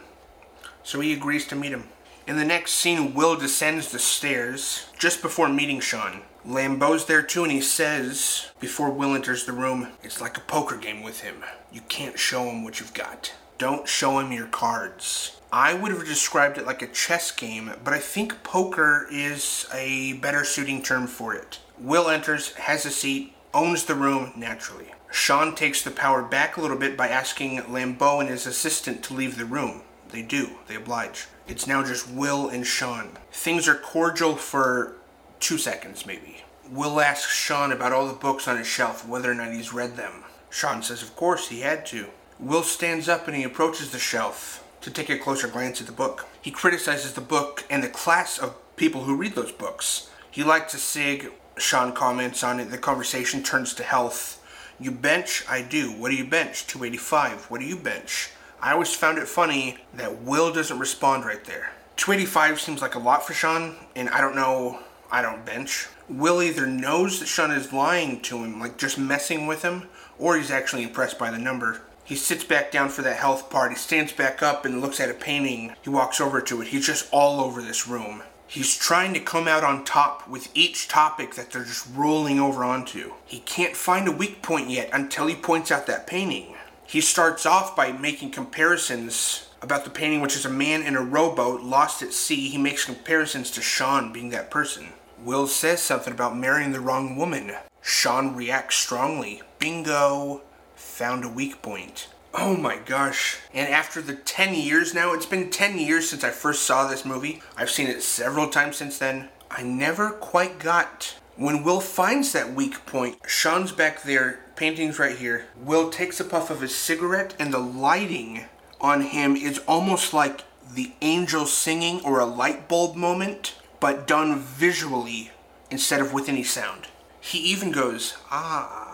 So 0.82 1.00
he 1.00 1.12
agrees 1.12 1.46
to 1.48 1.56
meet 1.56 1.72
him. 1.72 1.84
In 2.26 2.36
the 2.36 2.44
next 2.44 2.72
scene, 2.72 3.14
Will 3.14 3.36
descends 3.36 3.92
the 3.92 4.00
stairs 4.00 4.86
just 4.98 5.22
before 5.22 5.48
meeting 5.48 5.80
Sean. 5.80 6.22
Lambeau's 6.46 7.06
there 7.06 7.22
too, 7.22 7.42
and 7.42 7.50
he 7.50 7.60
says, 7.60 8.50
before 8.60 8.90
Will 8.90 9.14
enters 9.14 9.44
the 9.44 9.52
room, 9.52 9.88
it's 10.04 10.20
like 10.20 10.36
a 10.36 10.42
poker 10.42 10.76
game 10.76 11.02
with 11.02 11.22
him. 11.22 11.42
You 11.72 11.80
can't 11.88 12.18
show 12.18 12.44
him 12.44 12.62
what 12.62 12.78
you've 12.78 12.94
got. 12.94 13.34
Don't 13.58 13.88
show 13.88 14.20
him 14.20 14.30
your 14.30 14.46
cards. 14.46 15.40
I 15.52 15.74
would 15.74 15.90
have 15.90 16.04
described 16.04 16.56
it 16.56 16.66
like 16.66 16.82
a 16.82 16.86
chess 16.86 17.32
game, 17.32 17.72
but 17.82 17.92
I 17.92 17.98
think 17.98 18.44
poker 18.44 19.08
is 19.10 19.66
a 19.74 20.14
better 20.14 20.44
suiting 20.44 20.82
term 20.82 21.08
for 21.08 21.34
it. 21.34 21.58
Will 21.78 22.08
enters, 22.08 22.52
has 22.54 22.86
a 22.86 22.90
seat, 22.90 23.34
owns 23.52 23.84
the 23.84 23.94
room 23.94 24.32
naturally. 24.36 24.92
Sean 25.10 25.54
takes 25.54 25.82
the 25.82 25.90
power 25.90 26.22
back 26.22 26.56
a 26.56 26.60
little 26.60 26.76
bit 26.76 26.96
by 26.96 27.08
asking 27.08 27.60
Lambeau 27.62 28.20
and 28.20 28.28
his 28.28 28.46
assistant 28.46 29.02
to 29.04 29.14
leave 29.14 29.36
the 29.36 29.46
room. 29.46 29.82
They 30.10 30.22
do, 30.22 30.50
they 30.68 30.76
oblige. 30.76 31.26
It's 31.48 31.66
now 31.66 31.82
just 31.82 32.08
Will 32.08 32.48
and 32.48 32.66
Sean. 32.66 33.18
Things 33.32 33.66
are 33.66 33.74
cordial 33.74 34.36
for 34.36 34.96
two 35.40 35.58
seconds, 35.58 36.06
maybe. 36.06 36.42
Will 36.70 37.00
asks 37.00 37.34
Sean 37.34 37.72
about 37.72 37.92
all 37.92 38.06
the 38.06 38.14
books 38.14 38.48
on 38.48 38.56
his 38.56 38.66
shelf, 38.66 39.06
whether 39.06 39.30
or 39.30 39.34
not 39.34 39.52
he's 39.52 39.72
read 39.72 39.96
them. 39.96 40.24
Sean 40.50 40.82
says, 40.82 41.02
of 41.02 41.14
course, 41.14 41.48
he 41.48 41.60
had 41.60 41.86
to. 41.86 42.06
Will 42.38 42.62
stands 42.62 43.08
up 43.08 43.26
and 43.26 43.36
he 43.36 43.44
approaches 43.44 43.92
the 43.92 43.98
shelf 43.98 44.64
to 44.80 44.90
take 44.90 45.08
a 45.08 45.18
closer 45.18 45.48
glance 45.48 45.80
at 45.80 45.86
the 45.86 45.92
book. 45.92 46.26
He 46.40 46.50
criticizes 46.50 47.14
the 47.14 47.20
book 47.20 47.64
and 47.70 47.82
the 47.82 47.88
class 47.88 48.38
of 48.38 48.56
people 48.76 49.04
who 49.04 49.16
read 49.16 49.34
those 49.34 49.52
books. 49.52 50.10
He 50.30 50.44
likes 50.44 50.74
a 50.74 50.78
SIG. 50.78 51.32
Sean 51.58 51.92
comments 51.92 52.44
on 52.44 52.60
it. 52.60 52.70
The 52.70 52.78
conversation 52.78 53.42
turns 53.42 53.72
to 53.74 53.82
health. 53.82 54.42
You 54.78 54.90
bench? 54.90 55.44
I 55.48 55.62
do. 55.62 55.90
What 55.92 56.10
do 56.10 56.16
you 56.16 56.26
bench? 56.26 56.66
285. 56.66 57.50
What 57.50 57.60
do 57.60 57.66
you 57.66 57.76
bench? 57.76 58.30
I 58.60 58.72
always 58.72 58.94
found 58.94 59.18
it 59.18 59.28
funny 59.28 59.78
that 59.94 60.22
Will 60.22 60.52
doesn't 60.52 60.78
respond 60.78 61.24
right 61.24 61.42
there. 61.44 61.72
285 61.96 62.60
seems 62.60 62.82
like 62.82 62.94
a 62.94 62.98
lot 62.98 63.26
for 63.26 63.32
Sean, 63.32 63.76
and 63.94 64.08
I 64.10 64.20
don't 64.20 64.36
know, 64.36 64.80
I 65.10 65.22
don't 65.22 65.46
bench. 65.46 65.88
Will 66.08 66.42
either 66.42 66.66
knows 66.66 67.20
that 67.20 67.26
Sean 67.26 67.50
is 67.50 67.72
lying 67.72 68.20
to 68.22 68.38
him, 68.38 68.60
like 68.60 68.76
just 68.76 68.98
messing 68.98 69.46
with 69.46 69.62
him, 69.62 69.88
or 70.18 70.36
he's 70.36 70.50
actually 70.50 70.82
impressed 70.82 71.18
by 71.18 71.30
the 71.30 71.38
number. 71.38 71.82
He 72.04 72.14
sits 72.14 72.44
back 72.44 72.70
down 72.70 72.88
for 72.88 73.02
that 73.02 73.16
health 73.16 73.50
part. 73.50 73.72
He 73.72 73.76
stands 73.76 74.12
back 74.12 74.42
up 74.42 74.64
and 74.64 74.80
looks 74.80 75.00
at 75.00 75.10
a 75.10 75.14
painting. 75.14 75.74
He 75.82 75.90
walks 75.90 76.20
over 76.20 76.40
to 76.40 76.62
it. 76.62 76.68
He's 76.68 76.86
just 76.86 77.08
all 77.12 77.40
over 77.40 77.60
this 77.60 77.88
room. 77.88 78.22
He's 78.46 78.76
trying 78.76 79.12
to 79.14 79.20
come 79.20 79.48
out 79.48 79.64
on 79.64 79.84
top 79.84 80.28
with 80.28 80.48
each 80.54 80.86
topic 80.86 81.34
that 81.34 81.50
they're 81.50 81.64
just 81.64 81.88
rolling 81.92 82.38
over 82.38 82.62
onto. 82.62 83.14
He 83.24 83.40
can't 83.40 83.74
find 83.74 84.06
a 84.06 84.12
weak 84.12 84.40
point 84.40 84.70
yet 84.70 84.88
until 84.92 85.26
he 85.26 85.34
points 85.34 85.72
out 85.72 85.88
that 85.88 86.06
painting. 86.06 86.54
He 86.86 87.00
starts 87.00 87.44
off 87.44 87.74
by 87.74 87.90
making 87.90 88.30
comparisons 88.30 89.45
about 89.62 89.84
the 89.84 89.90
painting, 89.90 90.20
which 90.20 90.36
is 90.36 90.44
a 90.44 90.50
man 90.50 90.82
in 90.82 90.96
a 90.96 91.02
rowboat 91.02 91.62
lost 91.62 92.02
at 92.02 92.12
sea. 92.12 92.48
He 92.48 92.58
makes 92.58 92.84
comparisons 92.84 93.50
to 93.52 93.62
Sean 93.62 94.12
being 94.12 94.30
that 94.30 94.50
person. 94.50 94.88
Will 95.22 95.46
says 95.46 95.80
something 95.80 96.12
about 96.12 96.36
marrying 96.36 96.72
the 96.72 96.80
wrong 96.80 97.16
woman. 97.16 97.52
Sean 97.82 98.34
reacts 98.34 98.76
strongly. 98.76 99.42
Bingo! 99.58 100.42
found 100.74 101.24
a 101.24 101.28
weak 101.28 101.62
point. 101.62 102.08
Oh 102.34 102.56
my 102.56 102.76
gosh. 102.76 103.38
And 103.54 103.72
after 103.72 104.02
the 104.02 104.14
10 104.14 104.54
years 104.54 104.92
now, 104.92 105.14
it's 105.14 105.26
been 105.26 105.50
10 105.50 105.78
years 105.78 106.08
since 106.10 106.22
I 106.22 106.30
first 106.30 106.64
saw 106.64 106.86
this 106.86 107.04
movie. 107.04 107.40
I've 107.56 107.70
seen 107.70 107.86
it 107.86 108.02
several 108.02 108.48
times 108.48 108.76
since 108.76 108.98
then. 108.98 109.30
I 109.50 109.62
never 109.62 110.10
quite 110.10 110.58
got. 110.58 111.16
When 111.36 111.62
Will 111.62 111.80
finds 111.80 112.32
that 112.32 112.54
weak 112.54 112.84
point, 112.86 113.18
Sean's 113.26 113.72
back 113.72 114.02
there, 114.02 114.40
painting's 114.54 114.98
right 114.98 115.16
here. 115.16 115.46
Will 115.56 115.90
takes 115.90 116.18
a 116.18 116.24
puff 116.24 116.50
of 116.50 116.60
his 116.60 116.74
cigarette, 116.74 117.34
and 117.38 117.52
the 117.52 117.58
lighting 117.58 118.46
on 118.86 119.02
him 119.02 119.36
is 119.36 119.58
almost 119.68 120.14
like 120.14 120.44
the 120.74 120.92
angel 121.02 121.46
singing 121.46 122.00
or 122.04 122.18
a 122.18 122.24
light 122.24 122.68
bulb 122.68 122.96
moment, 122.96 123.54
but 123.80 124.06
done 124.06 124.38
visually 124.40 125.30
instead 125.70 126.00
of 126.00 126.12
with 126.12 126.28
any 126.28 126.42
sound. 126.42 126.86
He 127.20 127.38
even 127.38 127.72
goes, 127.72 128.16
ah 128.30 128.86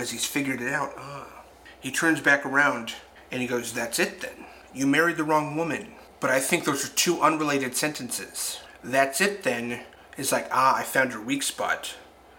because 0.00 0.12
he's 0.12 0.24
figured 0.24 0.62
it 0.62 0.72
out. 0.72 0.94
Ah. 0.96 1.26
He 1.78 1.90
turns 1.90 2.22
back 2.22 2.46
around 2.46 2.94
and 3.30 3.42
he 3.42 3.46
goes, 3.46 3.74
That's 3.74 3.98
it 3.98 4.22
then. 4.22 4.46
You 4.72 4.86
married 4.86 5.18
the 5.18 5.24
wrong 5.24 5.56
woman. 5.56 5.92
But 6.20 6.30
I 6.30 6.40
think 6.40 6.64
those 6.64 6.86
are 6.86 6.94
two 6.94 7.20
unrelated 7.20 7.76
sentences. 7.76 8.60
That's 8.82 9.20
it 9.20 9.42
then 9.42 9.80
is 10.16 10.32
like, 10.32 10.48
Ah, 10.50 10.78
I 10.78 10.84
found 10.84 11.12
your 11.12 11.20
weak 11.20 11.42
spot. 11.42 11.96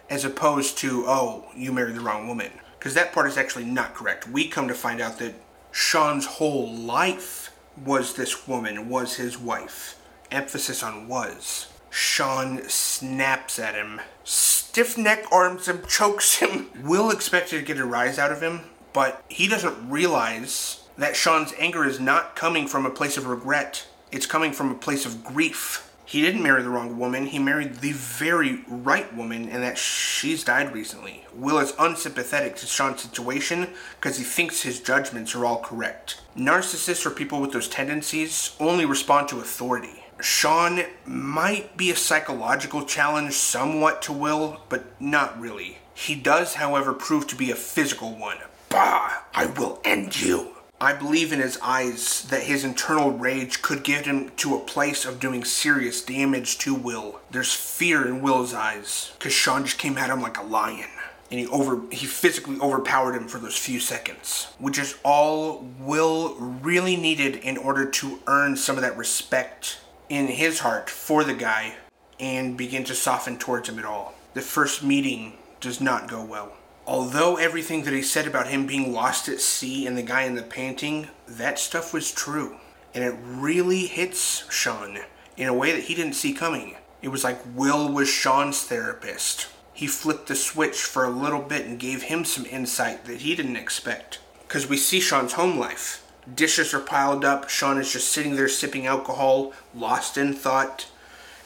As 0.09 0.25
opposed 0.25 0.79
to, 0.79 1.03
Oh, 1.05 1.45
you 1.55 1.71
married 1.71 1.95
the 1.95 2.01
wrong 2.01 2.27
woman. 2.27 2.51
Because 2.79 2.95
that 2.95 3.13
part 3.13 3.27
is 3.27 3.37
actually 3.37 3.65
not 3.65 3.93
correct. 3.93 4.27
We 4.27 4.47
come 4.47 4.67
to 4.67 4.73
find 4.73 4.99
out 4.99 5.19
that 5.19 5.35
Sean's 5.71 6.25
whole 6.25 6.71
life 6.71 7.51
was 7.83 8.13
this 8.13 8.47
woman, 8.47 8.89
was 8.89 9.15
his 9.15 9.37
wife. 9.37 9.97
Emphasis 10.29 10.83
on 10.83 11.07
was. 11.07 11.67
Sean 11.89 12.61
snaps 12.69 13.59
at 13.59 13.75
him, 13.75 13.99
stiff 14.23 14.97
neck 14.97 15.25
arms 15.31 15.67
him, 15.67 15.81
chokes 15.87 16.37
him. 16.37 16.69
Will 16.83 17.11
expected 17.11 17.59
to 17.59 17.65
get 17.65 17.77
a 17.77 17.85
rise 17.85 18.17
out 18.17 18.31
of 18.31 18.41
him, 18.41 18.61
but 18.93 19.23
he 19.27 19.47
doesn't 19.47 19.89
realize 19.89 20.87
that 20.97 21.15
Sean's 21.15 21.53
anger 21.57 21.85
is 21.85 21.99
not 21.99 22.35
coming 22.35 22.67
from 22.67 22.85
a 22.85 22.89
place 22.89 23.17
of 23.17 23.27
regret. 23.27 23.87
It's 24.11 24.25
coming 24.25 24.53
from 24.53 24.71
a 24.71 24.75
place 24.75 25.05
of 25.05 25.23
grief. 25.23 25.90
He 26.11 26.21
didn't 26.21 26.43
marry 26.43 26.61
the 26.61 26.69
wrong 26.69 26.97
woman. 26.97 27.27
He 27.27 27.39
married 27.39 27.75
the 27.75 27.93
very 27.93 28.65
right 28.67 29.15
woman, 29.15 29.47
and 29.47 29.63
that 29.63 29.77
she's 29.77 30.43
died 30.43 30.73
recently. 30.73 31.25
Will 31.33 31.57
is 31.57 31.71
unsympathetic 31.79 32.57
to 32.57 32.65
Sean's 32.65 33.01
situation 33.01 33.69
because 33.95 34.17
he 34.17 34.25
thinks 34.25 34.61
his 34.61 34.81
judgments 34.81 35.33
are 35.35 35.45
all 35.45 35.61
correct. 35.61 36.19
Narcissists 36.35 37.05
or 37.05 37.11
people 37.11 37.39
with 37.39 37.53
those 37.53 37.69
tendencies 37.69 38.57
only 38.59 38.83
respond 38.83 39.29
to 39.29 39.39
authority. 39.39 40.03
Sean 40.19 40.81
might 41.05 41.77
be 41.77 41.91
a 41.91 41.95
psychological 41.95 42.83
challenge 42.83 43.31
somewhat 43.31 44.01
to 44.01 44.11
Will, 44.11 44.63
but 44.67 45.01
not 45.01 45.39
really. 45.39 45.77
He 45.93 46.15
does, 46.15 46.55
however, 46.55 46.91
prove 46.91 47.25
to 47.27 47.37
be 47.37 47.51
a 47.51 47.55
physical 47.55 48.17
one. 48.17 48.39
Bah! 48.67 49.21
I 49.33 49.45
will 49.45 49.79
end 49.85 50.21
you! 50.21 50.57
I 50.81 50.93
believe 50.93 51.31
in 51.31 51.39
his 51.39 51.59
eyes 51.61 52.23
that 52.31 52.41
his 52.41 52.63
internal 52.63 53.11
rage 53.11 53.61
could 53.61 53.83
get 53.83 54.07
him 54.07 54.31
to 54.37 54.55
a 54.55 54.59
place 54.59 55.05
of 55.05 55.19
doing 55.19 55.43
serious 55.43 56.01
damage 56.01 56.57
to 56.57 56.73
Will. 56.73 57.19
There's 57.29 57.53
fear 57.53 58.07
in 58.07 58.23
Will's 58.23 58.55
eyes, 58.55 59.11
because 59.19 59.31
Sean 59.31 59.63
just 59.63 59.77
came 59.77 59.95
at 59.99 60.09
him 60.09 60.23
like 60.23 60.39
a 60.39 60.43
lion. 60.43 60.89
And 61.29 61.39
he 61.39 61.45
over 61.45 61.81
he 61.91 62.07
physically 62.07 62.59
overpowered 62.59 63.13
him 63.15 63.27
for 63.27 63.37
those 63.37 63.55
few 63.55 63.79
seconds. 63.79 64.47
Which 64.57 64.79
is 64.79 64.97
all 65.03 65.69
Will 65.79 66.33
really 66.39 66.95
needed 66.95 67.35
in 67.35 67.57
order 67.57 67.85
to 67.85 68.19
earn 68.25 68.57
some 68.57 68.75
of 68.75 68.81
that 68.81 68.97
respect 68.97 69.79
in 70.09 70.25
his 70.25 70.61
heart 70.61 70.89
for 70.89 71.23
the 71.23 71.35
guy 71.35 71.75
and 72.19 72.57
begin 72.57 72.85
to 72.85 72.95
soften 72.95 73.37
towards 73.37 73.69
him 73.69 73.77
at 73.77 73.85
all. 73.85 74.15
The 74.33 74.41
first 74.41 74.81
meeting 74.81 75.33
does 75.59 75.79
not 75.79 76.09
go 76.09 76.25
well. 76.25 76.53
Although 76.87 77.37
everything 77.37 77.83
that 77.83 77.93
he 77.93 78.01
said 78.01 78.27
about 78.27 78.47
him 78.47 78.65
being 78.65 78.91
lost 78.91 79.29
at 79.29 79.39
sea 79.39 79.85
and 79.87 79.97
the 79.97 80.01
guy 80.01 80.23
in 80.23 80.35
the 80.35 80.41
painting, 80.41 81.07
that 81.27 81.59
stuff 81.59 81.93
was 81.93 82.11
true. 82.11 82.57
And 82.93 83.03
it 83.03 83.15
really 83.23 83.85
hits 83.85 84.51
Sean 84.51 84.99
in 85.37 85.47
a 85.47 85.53
way 85.53 85.71
that 85.71 85.83
he 85.83 85.95
didn't 85.95 86.13
see 86.13 86.33
coming. 86.33 86.75
It 87.01 87.07
was 87.09 87.23
like 87.23 87.39
Will 87.55 87.91
was 87.91 88.09
Sean's 88.09 88.63
therapist. 88.63 89.47
He 89.73 89.87
flipped 89.87 90.27
the 90.27 90.35
switch 90.35 90.81
for 90.81 91.05
a 91.05 91.09
little 91.09 91.41
bit 91.41 91.65
and 91.65 91.79
gave 91.79 92.03
him 92.03 92.25
some 92.25 92.45
insight 92.45 93.05
that 93.05 93.21
he 93.21 93.35
didn't 93.35 93.55
expect. 93.55 94.19
Because 94.47 94.67
we 94.67 94.77
see 94.77 94.99
Sean's 94.99 95.33
home 95.33 95.57
life 95.57 96.01
Dishes 96.33 96.73
are 96.73 96.79
piled 96.79 97.25
up. 97.25 97.49
Sean 97.49 97.79
is 97.79 97.91
just 97.91 98.11
sitting 98.11 98.35
there 98.35 98.47
sipping 98.47 98.85
alcohol, 98.85 99.53
lost 99.73 100.17
in 100.17 100.33
thought, 100.33 100.87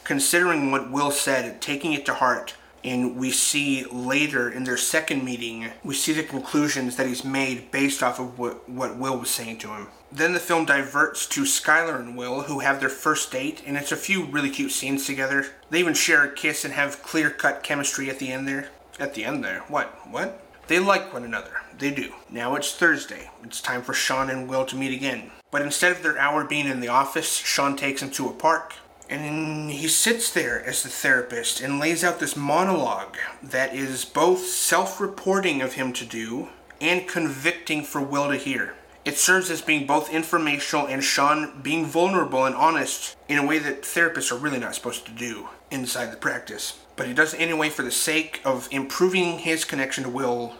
considering 0.04 0.70
what 0.70 0.90
Will 0.90 1.10
said, 1.10 1.60
taking 1.60 1.92
it 1.92 2.04
to 2.06 2.14
heart. 2.14 2.54
And 2.86 3.16
we 3.16 3.32
see 3.32 3.84
later 3.84 4.48
in 4.48 4.62
their 4.62 4.76
second 4.76 5.24
meeting, 5.24 5.72
we 5.82 5.92
see 5.92 6.12
the 6.12 6.22
conclusions 6.22 6.94
that 6.94 7.08
he's 7.08 7.24
made 7.24 7.72
based 7.72 8.00
off 8.00 8.20
of 8.20 8.38
what, 8.38 8.68
what 8.68 8.96
Will 8.96 9.18
was 9.18 9.28
saying 9.28 9.58
to 9.58 9.68
him. 9.74 9.88
Then 10.12 10.34
the 10.34 10.38
film 10.38 10.66
diverts 10.66 11.26
to 11.26 11.42
Skylar 11.42 11.98
and 11.98 12.16
Will, 12.16 12.42
who 12.42 12.60
have 12.60 12.78
their 12.78 12.88
first 12.88 13.32
date, 13.32 13.60
and 13.66 13.76
it's 13.76 13.90
a 13.90 13.96
few 13.96 14.24
really 14.24 14.50
cute 14.50 14.70
scenes 14.70 15.04
together. 15.04 15.46
They 15.68 15.80
even 15.80 15.94
share 15.94 16.22
a 16.22 16.32
kiss 16.32 16.64
and 16.64 16.74
have 16.74 17.02
clear 17.02 17.28
cut 17.28 17.64
chemistry 17.64 18.08
at 18.08 18.20
the 18.20 18.30
end 18.30 18.46
there. 18.46 18.68
At 19.00 19.14
the 19.14 19.24
end 19.24 19.42
there? 19.42 19.64
What? 19.66 19.88
What? 20.08 20.40
They 20.68 20.78
like 20.78 21.12
one 21.12 21.24
another. 21.24 21.56
They 21.76 21.90
do. 21.90 22.12
Now 22.30 22.54
it's 22.54 22.72
Thursday. 22.72 23.30
It's 23.42 23.60
time 23.60 23.82
for 23.82 23.94
Sean 23.94 24.30
and 24.30 24.48
Will 24.48 24.64
to 24.64 24.76
meet 24.76 24.94
again. 24.94 25.32
But 25.50 25.62
instead 25.62 25.90
of 25.90 26.04
their 26.04 26.18
hour 26.18 26.44
being 26.44 26.68
in 26.68 26.78
the 26.78 26.88
office, 26.88 27.36
Sean 27.36 27.76
takes 27.76 28.00
him 28.00 28.10
to 28.10 28.28
a 28.28 28.32
park. 28.32 28.74
And 29.08 29.70
he 29.70 29.88
sits 29.88 30.30
there 30.30 30.64
as 30.64 30.82
the 30.82 30.88
therapist 30.88 31.60
and 31.60 31.78
lays 31.78 32.02
out 32.02 32.18
this 32.18 32.36
monologue 32.36 33.16
that 33.42 33.74
is 33.74 34.04
both 34.04 34.46
self 34.46 35.00
reporting 35.00 35.62
of 35.62 35.74
him 35.74 35.92
to 35.94 36.04
do 36.04 36.48
and 36.80 37.08
convicting 37.08 37.82
for 37.84 38.00
Will 38.00 38.30
to 38.30 38.36
hear. 38.36 38.74
It 39.04 39.16
serves 39.16 39.50
as 39.50 39.62
being 39.62 39.86
both 39.86 40.10
informational 40.12 40.88
and 40.88 41.02
Sean 41.02 41.60
being 41.62 41.86
vulnerable 41.86 42.44
and 42.44 42.56
honest 42.56 43.16
in 43.28 43.38
a 43.38 43.46
way 43.46 43.60
that 43.60 43.82
therapists 43.82 44.32
are 44.32 44.38
really 44.38 44.58
not 44.58 44.74
supposed 44.74 45.06
to 45.06 45.12
do. 45.12 45.48
inside 45.70 46.12
the 46.12 46.16
practice. 46.16 46.78
But 46.96 47.06
he 47.06 47.14
does 47.14 47.34
it 47.34 47.40
anyway 47.40 47.70
for 47.70 47.82
the 47.82 47.90
sake 47.90 48.40
of 48.44 48.68
improving 48.70 49.38
his 49.40 49.64
connection 49.64 50.04
to 50.04 50.10
Will, 50.10 50.54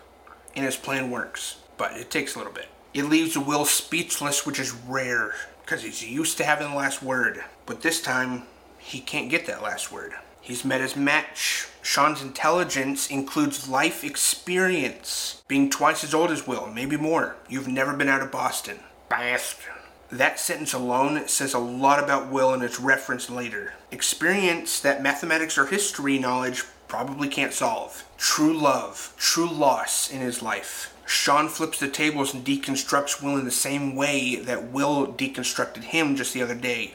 and 0.54 0.64
his 0.64 0.76
plan 0.76 1.10
works. 1.10 1.56
But 1.76 1.96
it 1.96 2.10
takes 2.10 2.34
a 2.34 2.38
little 2.38 2.52
bit. 2.52 2.66
It 2.94 3.04
leaves 3.04 3.36
Will 3.36 3.64
speechless, 3.64 4.46
which 4.46 4.58
is 4.58 4.72
rare, 4.72 5.34
because 5.64 5.82
he's 5.82 6.04
used 6.04 6.36
to 6.38 6.44
having 6.44 6.70
the 6.70 6.76
last 6.76 7.02
word. 7.02 7.44
But 7.66 7.82
this 7.82 8.00
time, 8.00 8.44
he 8.78 9.00
can't 9.00 9.28
get 9.28 9.46
that 9.46 9.62
last 9.62 9.90
word. 9.90 10.14
He's 10.40 10.64
met 10.64 10.80
his 10.80 10.94
match. 10.94 11.66
Sean's 11.82 12.22
intelligence 12.22 13.10
includes 13.10 13.68
life 13.68 14.04
experience, 14.04 15.42
being 15.48 15.68
twice 15.68 16.04
as 16.04 16.14
old 16.14 16.30
as 16.30 16.46
Will, 16.46 16.68
maybe 16.68 16.96
more. 16.96 17.34
You've 17.48 17.66
never 17.66 17.92
been 17.92 18.08
out 18.08 18.22
of 18.22 18.30
Boston. 18.30 18.78
Bastard. 19.08 19.74
That 20.12 20.38
sentence 20.38 20.72
alone 20.72 21.26
says 21.26 21.52
a 21.52 21.58
lot 21.58 22.02
about 22.02 22.30
Will 22.30 22.54
and 22.54 22.62
it's 22.62 22.78
referenced 22.78 23.28
later. 23.28 23.74
Experience 23.90 24.78
that 24.78 25.02
mathematics 25.02 25.58
or 25.58 25.66
history 25.66 26.16
knowledge 26.16 26.62
probably 26.86 27.26
can't 27.26 27.52
solve. 27.52 28.04
True 28.16 28.56
love, 28.56 29.12
true 29.16 29.50
loss 29.50 30.08
in 30.08 30.20
his 30.20 30.42
life. 30.42 30.94
Sean 31.06 31.48
flips 31.48 31.80
the 31.80 31.88
tables 31.88 32.32
and 32.32 32.44
deconstructs 32.44 33.20
Will 33.20 33.36
in 33.36 33.44
the 33.44 33.50
same 33.50 33.96
way 33.96 34.36
that 34.36 34.70
Will 34.70 35.08
deconstructed 35.08 35.82
him 35.82 36.14
just 36.14 36.32
the 36.32 36.42
other 36.42 36.54
day. 36.54 36.94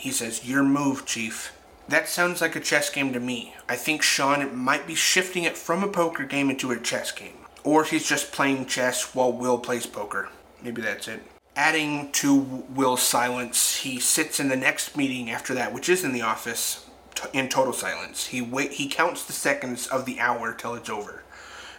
He 0.00 0.12
says, 0.12 0.48
Your 0.48 0.62
move, 0.62 1.04
Chief. 1.04 1.52
That 1.86 2.08
sounds 2.08 2.40
like 2.40 2.56
a 2.56 2.60
chess 2.60 2.88
game 2.88 3.12
to 3.12 3.20
me. 3.20 3.54
I 3.68 3.76
think 3.76 4.00
Sean 4.00 4.56
might 4.56 4.86
be 4.86 4.94
shifting 4.94 5.44
it 5.44 5.58
from 5.58 5.84
a 5.84 5.88
poker 5.88 6.24
game 6.24 6.48
into 6.48 6.70
a 6.70 6.80
chess 6.80 7.12
game. 7.12 7.36
Or 7.64 7.84
he's 7.84 8.08
just 8.08 8.32
playing 8.32 8.64
chess 8.64 9.14
while 9.14 9.30
Will 9.30 9.58
plays 9.58 9.86
poker. 9.86 10.30
Maybe 10.62 10.80
that's 10.80 11.06
it. 11.06 11.20
Adding 11.54 12.12
to 12.12 12.34
Will's 12.34 13.02
silence, 13.02 13.76
he 13.76 14.00
sits 14.00 14.40
in 14.40 14.48
the 14.48 14.56
next 14.56 14.96
meeting 14.96 15.30
after 15.30 15.52
that, 15.52 15.74
which 15.74 15.90
is 15.90 16.02
in 16.02 16.14
the 16.14 16.22
office, 16.22 16.88
t- 17.14 17.28
in 17.34 17.50
total 17.50 17.74
silence. 17.74 18.28
He 18.28 18.40
wait. 18.40 18.72
He 18.72 18.88
counts 18.88 19.26
the 19.26 19.34
seconds 19.34 19.86
of 19.86 20.06
the 20.06 20.18
hour 20.18 20.54
till 20.54 20.74
it's 20.76 20.88
over, 20.88 21.24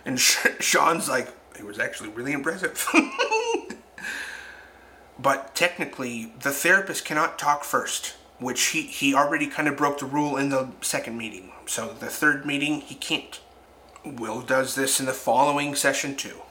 and 0.06 0.20
Sean's 0.60 1.10
like, 1.10 1.30
"It 1.58 1.66
was 1.66 1.80
actually 1.80 2.10
really 2.10 2.34
impressive." 2.34 2.88
but 5.22 5.56
technically, 5.56 6.34
the 6.40 6.52
therapist 6.52 7.06
cannot 7.06 7.38
talk 7.38 7.64
first, 7.64 8.16
which 8.40 8.68
he 8.68 8.84
he 8.84 9.14
already 9.14 9.48
kind 9.48 9.68
of 9.68 9.78
broke 9.78 10.00
the 10.00 10.06
rule 10.06 10.38
in 10.38 10.50
the 10.50 10.70
second 10.82 11.18
meeting. 11.18 11.52
So 11.66 11.94
the 12.00 12.08
third 12.08 12.46
meeting, 12.46 12.82
he 12.82 12.96
can't. 12.96 13.40
Will 14.04 14.42
does 14.42 14.74
this 14.74 15.00
in 15.00 15.06
the 15.06 15.14
following 15.14 15.76
session 15.76 16.16
too 16.16 16.42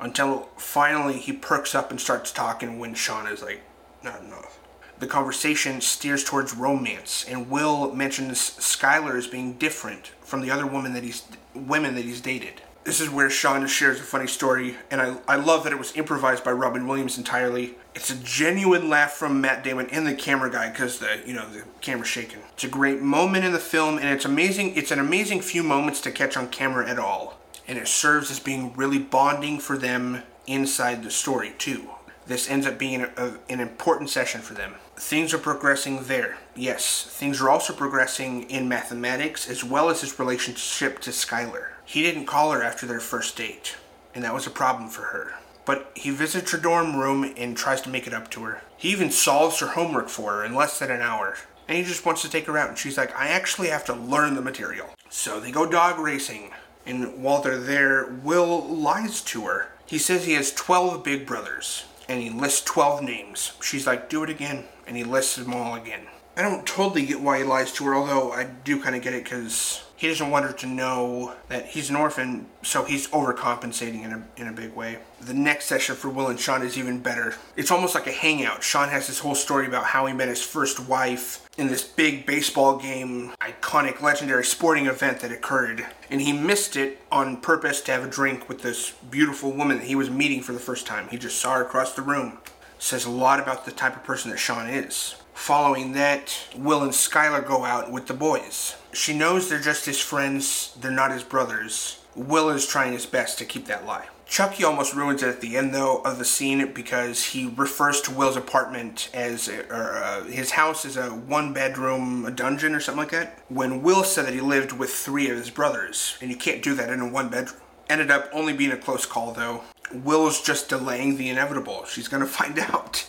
until 0.00 0.48
finally 0.56 1.18
he 1.18 1.32
perks 1.32 1.74
up 1.74 1.90
and 1.90 2.00
starts 2.00 2.32
talking 2.32 2.78
when 2.78 2.94
Sean 2.94 3.26
is 3.26 3.42
like, 3.42 3.60
not 4.02 4.22
enough. 4.22 4.58
The 4.98 5.06
conversation 5.06 5.80
steers 5.80 6.24
towards 6.24 6.54
romance, 6.54 7.24
and 7.28 7.50
Will 7.50 7.94
mentions 7.94 8.38
Skylar 8.38 9.16
as 9.16 9.26
being 9.26 9.54
different 9.54 10.08
from 10.20 10.40
the 10.40 10.50
other 10.50 10.66
woman 10.66 10.92
that 10.94 11.04
he's 11.04 11.24
women 11.54 11.94
that 11.94 12.04
he's 12.04 12.20
dated. 12.20 12.62
This 12.84 13.00
is 13.00 13.10
where 13.10 13.28
Sean 13.28 13.66
shares 13.66 14.00
a 14.00 14.02
funny 14.02 14.26
story, 14.26 14.76
and 14.90 15.02
I, 15.02 15.16
I 15.28 15.36
love 15.36 15.64
that 15.64 15.72
it 15.72 15.78
was 15.78 15.94
improvised 15.96 16.42
by 16.42 16.52
Robin 16.52 16.86
Williams 16.86 17.18
entirely. 17.18 17.74
It's 17.94 18.10
a 18.10 18.16
genuine 18.16 18.88
laugh 18.88 19.12
from 19.12 19.40
Matt 19.40 19.62
Damon 19.62 19.88
and 19.90 20.06
the 20.06 20.14
camera 20.14 20.50
guy 20.50 20.70
because 20.70 20.98
the 20.98 21.20
you 21.26 21.34
know 21.34 21.48
the 21.48 21.64
camera's 21.82 22.08
shaking. 22.08 22.40
It's 22.54 22.64
a 22.64 22.68
great 22.68 23.00
moment 23.00 23.44
in 23.44 23.52
the 23.52 23.58
film, 23.58 23.98
and 23.98 24.08
it's 24.08 24.24
amazing. 24.24 24.76
It's 24.76 24.90
an 24.90 24.98
amazing 24.98 25.42
few 25.42 25.62
moments 25.62 26.00
to 26.02 26.10
catch 26.10 26.36
on 26.36 26.48
camera 26.48 26.88
at 26.88 26.98
all 26.98 27.40
and 27.70 27.78
it 27.78 27.86
serves 27.86 28.32
as 28.32 28.40
being 28.40 28.74
really 28.74 28.98
bonding 28.98 29.60
for 29.60 29.78
them 29.78 30.24
inside 30.48 31.04
the 31.04 31.10
story 31.10 31.52
too. 31.56 31.88
This 32.26 32.50
ends 32.50 32.66
up 32.66 32.78
being 32.78 33.02
a, 33.02 33.10
a, 33.16 33.38
an 33.48 33.60
important 33.60 34.10
session 34.10 34.40
for 34.40 34.54
them. 34.54 34.74
Things 34.96 35.32
are 35.32 35.38
progressing 35.38 36.02
there. 36.04 36.36
Yes, 36.56 37.04
things 37.04 37.40
are 37.40 37.48
also 37.48 37.72
progressing 37.72 38.42
in 38.50 38.68
mathematics 38.68 39.48
as 39.48 39.62
well 39.62 39.88
as 39.88 40.00
his 40.00 40.18
relationship 40.18 40.98
to 41.00 41.10
Skylar. 41.10 41.68
He 41.90 42.02
didn't 42.02 42.26
call 42.26 42.52
her 42.52 42.62
after 42.62 42.86
their 42.86 43.00
first 43.00 43.36
date, 43.36 43.74
and 44.14 44.22
that 44.22 44.32
was 44.32 44.46
a 44.46 44.50
problem 44.50 44.88
for 44.90 45.06
her. 45.06 45.32
But 45.64 45.90
he 45.96 46.10
visits 46.10 46.52
her 46.52 46.58
dorm 46.58 46.94
room 46.94 47.34
and 47.36 47.56
tries 47.56 47.80
to 47.80 47.90
make 47.90 48.06
it 48.06 48.14
up 48.14 48.30
to 48.30 48.44
her. 48.44 48.62
He 48.76 48.90
even 48.90 49.10
solves 49.10 49.58
her 49.58 49.66
homework 49.66 50.08
for 50.08 50.34
her 50.34 50.44
in 50.44 50.54
less 50.54 50.78
than 50.78 50.92
an 50.92 51.00
hour. 51.00 51.36
And 51.66 51.76
he 51.76 51.82
just 51.82 52.06
wants 52.06 52.22
to 52.22 52.30
take 52.30 52.46
her 52.46 52.56
out, 52.56 52.68
and 52.68 52.78
she's 52.78 52.96
like, 52.96 53.12
I 53.18 53.30
actually 53.30 53.70
have 53.70 53.84
to 53.86 53.92
learn 53.92 54.36
the 54.36 54.40
material. 54.40 54.86
So 55.08 55.40
they 55.40 55.50
go 55.50 55.66
dog 55.68 55.98
racing. 55.98 56.52
And 56.86 57.24
while 57.24 57.42
they're 57.42 57.58
there, 57.58 58.06
Will 58.22 58.64
lies 58.68 59.20
to 59.22 59.46
her. 59.46 59.72
He 59.84 59.98
says 59.98 60.26
he 60.26 60.34
has 60.34 60.52
12 60.52 61.02
big 61.02 61.26
brothers, 61.26 61.86
and 62.08 62.22
he 62.22 62.30
lists 62.30 62.64
12 62.66 63.02
names. 63.02 63.54
She's 63.60 63.88
like, 63.88 64.08
do 64.08 64.22
it 64.22 64.30
again, 64.30 64.62
and 64.86 64.96
he 64.96 65.02
lists 65.02 65.34
them 65.34 65.52
all 65.52 65.74
again. 65.74 66.06
I 66.36 66.42
don't 66.42 66.64
totally 66.64 67.04
get 67.04 67.20
why 67.20 67.38
he 67.38 67.44
lies 67.44 67.72
to 67.72 67.84
her, 67.86 67.96
although 67.96 68.30
I 68.30 68.44
do 68.44 68.80
kind 68.80 68.94
of 68.94 69.02
get 69.02 69.12
it 69.12 69.24
because 69.24 69.82
he 70.00 70.08
doesn't 70.08 70.30
want 70.30 70.46
her 70.46 70.52
to 70.54 70.66
know 70.66 71.34
that 71.48 71.66
he's 71.66 71.90
an 71.90 71.96
orphan, 71.96 72.46
so 72.62 72.84
he's 72.84 73.08
overcompensating 73.08 74.02
in 74.02 74.12
a, 74.14 74.22
in 74.40 74.48
a 74.48 74.52
big 74.52 74.74
way. 74.74 74.96
The 75.20 75.34
next 75.34 75.66
session 75.66 75.94
for 75.94 76.08
Will 76.08 76.28
and 76.28 76.40
Sean 76.40 76.62
is 76.62 76.78
even 76.78 77.00
better. 77.00 77.34
It's 77.54 77.70
almost 77.70 77.94
like 77.94 78.06
a 78.06 78.10
hangout. 78.10 78.62
Sean 78.62 78.88
has 78.88 79.08
this 79.08 79.18
whole 79.18 79.34
story 79.34 79.66
about 79.66 79.84
how 79.84 80.06
he 80.06 80.14
met 80.14 80.28
his 80.28 80.42
first 80.42 80.80
wife 80.80 81.46
in 81.58 81.66
this 81.66 81.84
big 81.84 82.24
baseball 82.24 82.78
game, 82.78 83.32
iconic, 83.42 84.00
legendary 84.00 84.46
sporting 84.46 84.86
event 84.86 85.20
that 85.20 85.32
occurred. 85.32 85.84
And 86.08 86.22
he 86.22 86.32
missed 86.32 86.76
it 86.76 87.02
on 87.12 87.36
purpose 87.42 87.82
to 87.82 87.92
have 87.92 88.02
a 88.02 88.08
drink 88.08 88.48
with 88.48 88.62
this 88.62 88.92
beautiful 89.10 89.52
woman 89.52 89.76
that 89.76 89.86
he 89.86 89.96
was 89.96 90.08
meeting 90.08 90.40
for 90.40 90.54
the 90.54 90.58
first 90.58 90.86
time. 90.86 91.08
He 91.10 91.18
just 91.18 91.38
saw 91.38 91.56
her 91.56 91.62
across 91.62 91.92
the 91.92 92.00
room. 92.00 92.38
Says 92.78 93.04
a 93.04 93.10
lot 93.10 93.38
about 93.38 93.66
the 93.66 93.70
type 93.70 93.96
of 93.96 94.04
person 94.04 94.30
that 94.30 94.38
Sean 94.38 94.66
is. 94.66 95.16
Following 95.40 95.94
that, 95.94 96.38
Will 96.54 96.82
and 96.82 96.92
Skylar 96.92 97.44
go 97.44 97.64
out 97.64 97.90
with 97.90 98.06
the 98.06 98.14
boys. 98.14 98.76
She 98.92 99.16
knows 99.16 99.48
they're 99.48 99.58
just 99.58 99.86
his 99.86 99.98
friends, 99.98 100.76
they're 100.78 100.90
not 100.90 101.12
his 101.12 101.24
brothers. 101.24 101.98
Will 102.14 102.50
is 102.50 102.66
trying 102.66 102.92
his 102.92 103.06
best 103.06 103.38
to 103.38 103.46
keep 103.46 103.64
that 103.64 103.86
lie. 103.86 104.08
Chucky 104.26 104.64
almost 104.64 104.94
ruins 104.94 105.22
it 105.22 105.30
at 105.30 105.40
the 105.40 105.56
end, 105.56 105.74
though, 105.74 106.02
of 106.02 106.18
the 106.18 106.26
scene 106.26 106.72
because 106.74 107.24
he 107.24 107.52
refers 107.56 108.02
to 108.02 108.12
Will's 108.12 108.36
apartment 108.36 109.08
as, 109.14 109.48
or 109.48 110.02
uh, 110.04 110.24
his 110.24 110.50
house 110.50 110.84
as 110.84 110.98
a 110.98 111.08
one 111.08 111.54
bedroom 111.54 112.26
a 112.26 112.30
dungeon 112.30 112.74
or 112.74 112.80
something 112.80 113.02
like 113.02 113.12
that. 113.12 113.38
When 113.48 113.82
Will 113.82 114.04
said 114.04 114.26
that 114.26 114.34
he 114.34 114.42
lived 114.42 114.72
with 114.72 114.90
three 114.90 115.30
of 115.30 115.38
his 115.38 115.50
brothers, 115.50 116.18
and 116.20 116.30
you 116.30 116.36
can't 116.36 116.62
do 116.62 116.74
that 116.74 116.90
in 116.90 117.00
a 117.00 117.08
one 117.08 117.30
bedroom. 117.30 117.62
Ended 117.88 118.10
up 118.10 118.28
only 118.34 118.52
being 118.52 118.72
a 118.72 118.76
close 118.76 119.06
call, 119.06 119.32
though. 119.32 119.64
Will's 119.92 120.42
just 120.42 120.68
delaying 120.68 121.16
the 121.16 121.30
inevitable. 121.30 121.86
She's 121.86 122.08
gonna 122.08 122.26
find 122.40 122.58
out. 122.58 123.06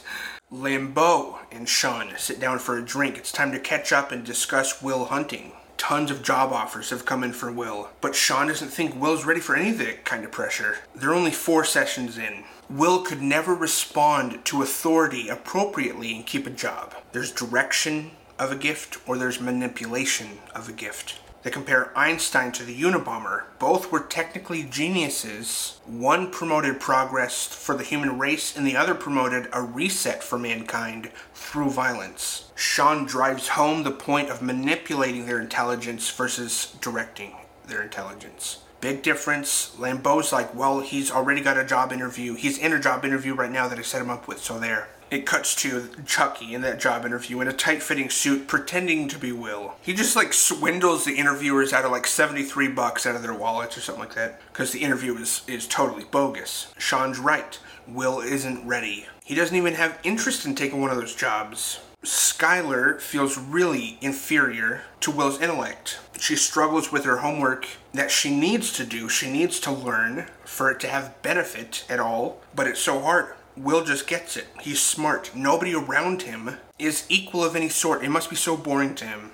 Lambeau 0.54 1.40
and 1.50 1.70
Sean 1.70 2.12
sit 2.18 2.38
down 2.38 2.60
for 2.60 2.78
a 2.78 2.84
drink. 2.84 3.18
It's 3.18 3.32
time 3.32 3.54
to 3.54 3.60
catch 3.60 3.94
up 3.94 4.12
and 4.12 4.26
discuss 4.26 4.82
Will 4.82 5.06
hunting. 5.06 5.54
Tons 5.78 6.12
of 6.12 6.22
job 6.22 6.52
offers 6.52 6.90
have 6.90 7.06
come 7.06 7.24
in 7.24 7.32
for 7.32 7.50
Will, 7.50 7.90
but 8.02 8.16
Sean 8.16 8.48
doesn't 8.48 8.68
think 8.68 8.94
Will's 8.94 9.24
ready 9.24 9.40
for 9.40 9.56
any 9.56 9.70
of 9.70 9.78
that 9.78 10.04
kind 10.04 10.26
of 10.26 10.32
pressure. 10.32 10.80
They're 10.94 11.14
only 11.14 11.32
four 11.32 11.64
sessions 11.64 12.18
in. 12.18 12.44
Will 12.70 13.02
could 13.02 13.22
never 13.22 13.56
respond 13.56 14.44
to 14.44 14.62
authority 14.62 15.30
appropriately 15.30 16.14
and 16.14 16.26
keep 16.26 16.46
a 16.46 16.50
job. 16.52 16.96
There's 17.14 17.32
direction 17.32 18.12
of 18.38 18.52
a 18.52 18.58
gift 18.58 18.98
or 19.08 19.18
there's 19.18 19.40
manipulation 19.40 20.40
of 20.54 20.68
a 20.68 20.74
gift. 20.74 21.22
They 21.44 21.50
compare 21.50 21.98
Einstein 21.98 22.52
to 22.54 22.64
the 22.64 22.80
Unabomber. 22.80 23.46
Both 23.58 23.92
were 23.92 24.02
technically 24.02 24.64
geniuses. 24.64 25.80
One 25.86 26.30
promoted 26.30 26.80
progress 26.80 27.48
for 27.48 27.76
the 27.76 27.84
human 27.84 28.20
race, 28.20 28.56
and 28.56 28.66
the 28.66 28.76
other 28.76 28.94
promoted 28.94 29.48
a 29.52 29.62
reset 29.62 30.24
for 30.24 30.38
mankind 30.38 31.10
through 31.34 31.72
violence. 31.72 32.52
Sean 32.56 33.06
drives 33.06 33.50
home 33.50 33.84
the 33.84 33.92
point 33.92 34.30
of 34.30 34.42
manipulating 34.42 35.26
their 35.26 35.42
intelligence 35.42 36.10
versus 36.12 36.76
directing 36.80 37.36
their 37.66 37.82
intelligence. 37.82 38.60
Big 38.80 39.02
difference. 39.02 39.76
Lambeau's 39.78 40.32
like, 40.32 40.54
well, 40.54 40.82
he's 40.82 41.12
already 41.12 41.42
got 41.42 41.58
a 41.58 41.66
job 41.66 41.92
interview. 41.92 42.36
He's 42.36 42.58
in 42.58 42.74
a 42.74 42.80
job 42.80 43.04
interview 43.04 43.34
right 43.34 43.52
now 43.52 43.68
that 43.68 43.80
I 43.80 43.84
set 43.84 44.02
him 44.02 44.10
up 44.10 44.28
with, 44.28 44.40
so 44.40 44.60
there 44.60 44.90
it 45.12 45.26
cuts 45.26 45.54
to 45.56 45.90
Chucky 46.06 46.56
in 46.56 46.62
that 46.62 46.80
job 46.80 47.06
interview 47.06 47.42
in 47.42 47.48
a 47.50 47.54
tight 47.54 47.84
fitting 47.84 48.10
suit 48.10 48.48
pretending 48.48 49.10
to 49.10 49.20
be 49.20 49.34
Will. 49.34 49.76
He 49.82 49.94
just 49.94 50.16
like 50.16 50.34
swindles 50.34 51.04
the 51.04 51.18
interviewers 51.18 51.74
out 51.74 51.84
of 51.84 51.92
like 51.92 52.08
73 52.08 52.70
bucks 52.70 53.06
out 53.06 53.16
of 53.16 53.22
their 53.22 53.34
wallets 53.34 53.78
or 53.78 53.82
something 53.82 54.06
like 54.06 54.16
that 54.16 54.40
because 54.52 54.72
the 54.72 54.82
interview 54.82 55.16
is, 55.18 55.42
is 55.48 55.68
totally 55.68 56.06
bogus. 56.06 56.74
Sean's 56.78 57.20
right. 57.20 57.60
Will 57.88 58.22
isn't 58.22 58.66
ready. 58.66 59.06
He 59.26 59.36
doesn't 59.36 59.56
even 59.56 59.74
have 59.74 60.00
interest 60.04 60.46
in 60.46 60.56
taking 60.56 60.80
one 60.80 60.92
of 60.92 60.98
those 60.98 61.14
jobs. 61.14 61.82
Skylar 62.04 63.00
feels 63.00 63.38
really 63.38 64.00
inferior 64.02 64.82
to 65.02 65.12
Will's 65.12 65.42
intellect. 65.42 66.00
She 66.20 66.36
struggles 66.36 66.92
with 66.92 67.04
her 67.04 67.18
homework 67.18 67.68
that 67.94 68.10
she 68.10 68.36
needs 68.36 68.74
to 68.74 68.86
do. 68.86 69.10
She 69.10 69.30
needs 69.32 69.60
to 69.60 69.72
learn 69.72 70.28
for 70.46 70.72
it 70.72 70.80
to 70.80 70.88
have 70.88 71.22
benefit 71.22 71.86
at 71.90 72.00
all, 72.00 72.42
but 72.56 72.66
it's 72.66 72.80
so 72.80 73.00
hard. 73.00 73.34
Will 73.58 73.84
just 73.84 74.08
gets 74.08 74.38
it. 74.38 74.48
He's 74.62 74.80
smart. 74.80 75.32
Nobody 75.36 75.76
around 75.76 76.22
him 76.22 76.58
is 76.80 77.06
equal 77.10 77.44
of 77.44 77.56
any 77.56 77.70
sort. 77.70 78.04
It 78.04 78.10
must 78.10 78.30
be 78.30 78.36
so 78.36 78.56
boring 78.56 78.96
to 78.96 79.06
him. 79.06 79.32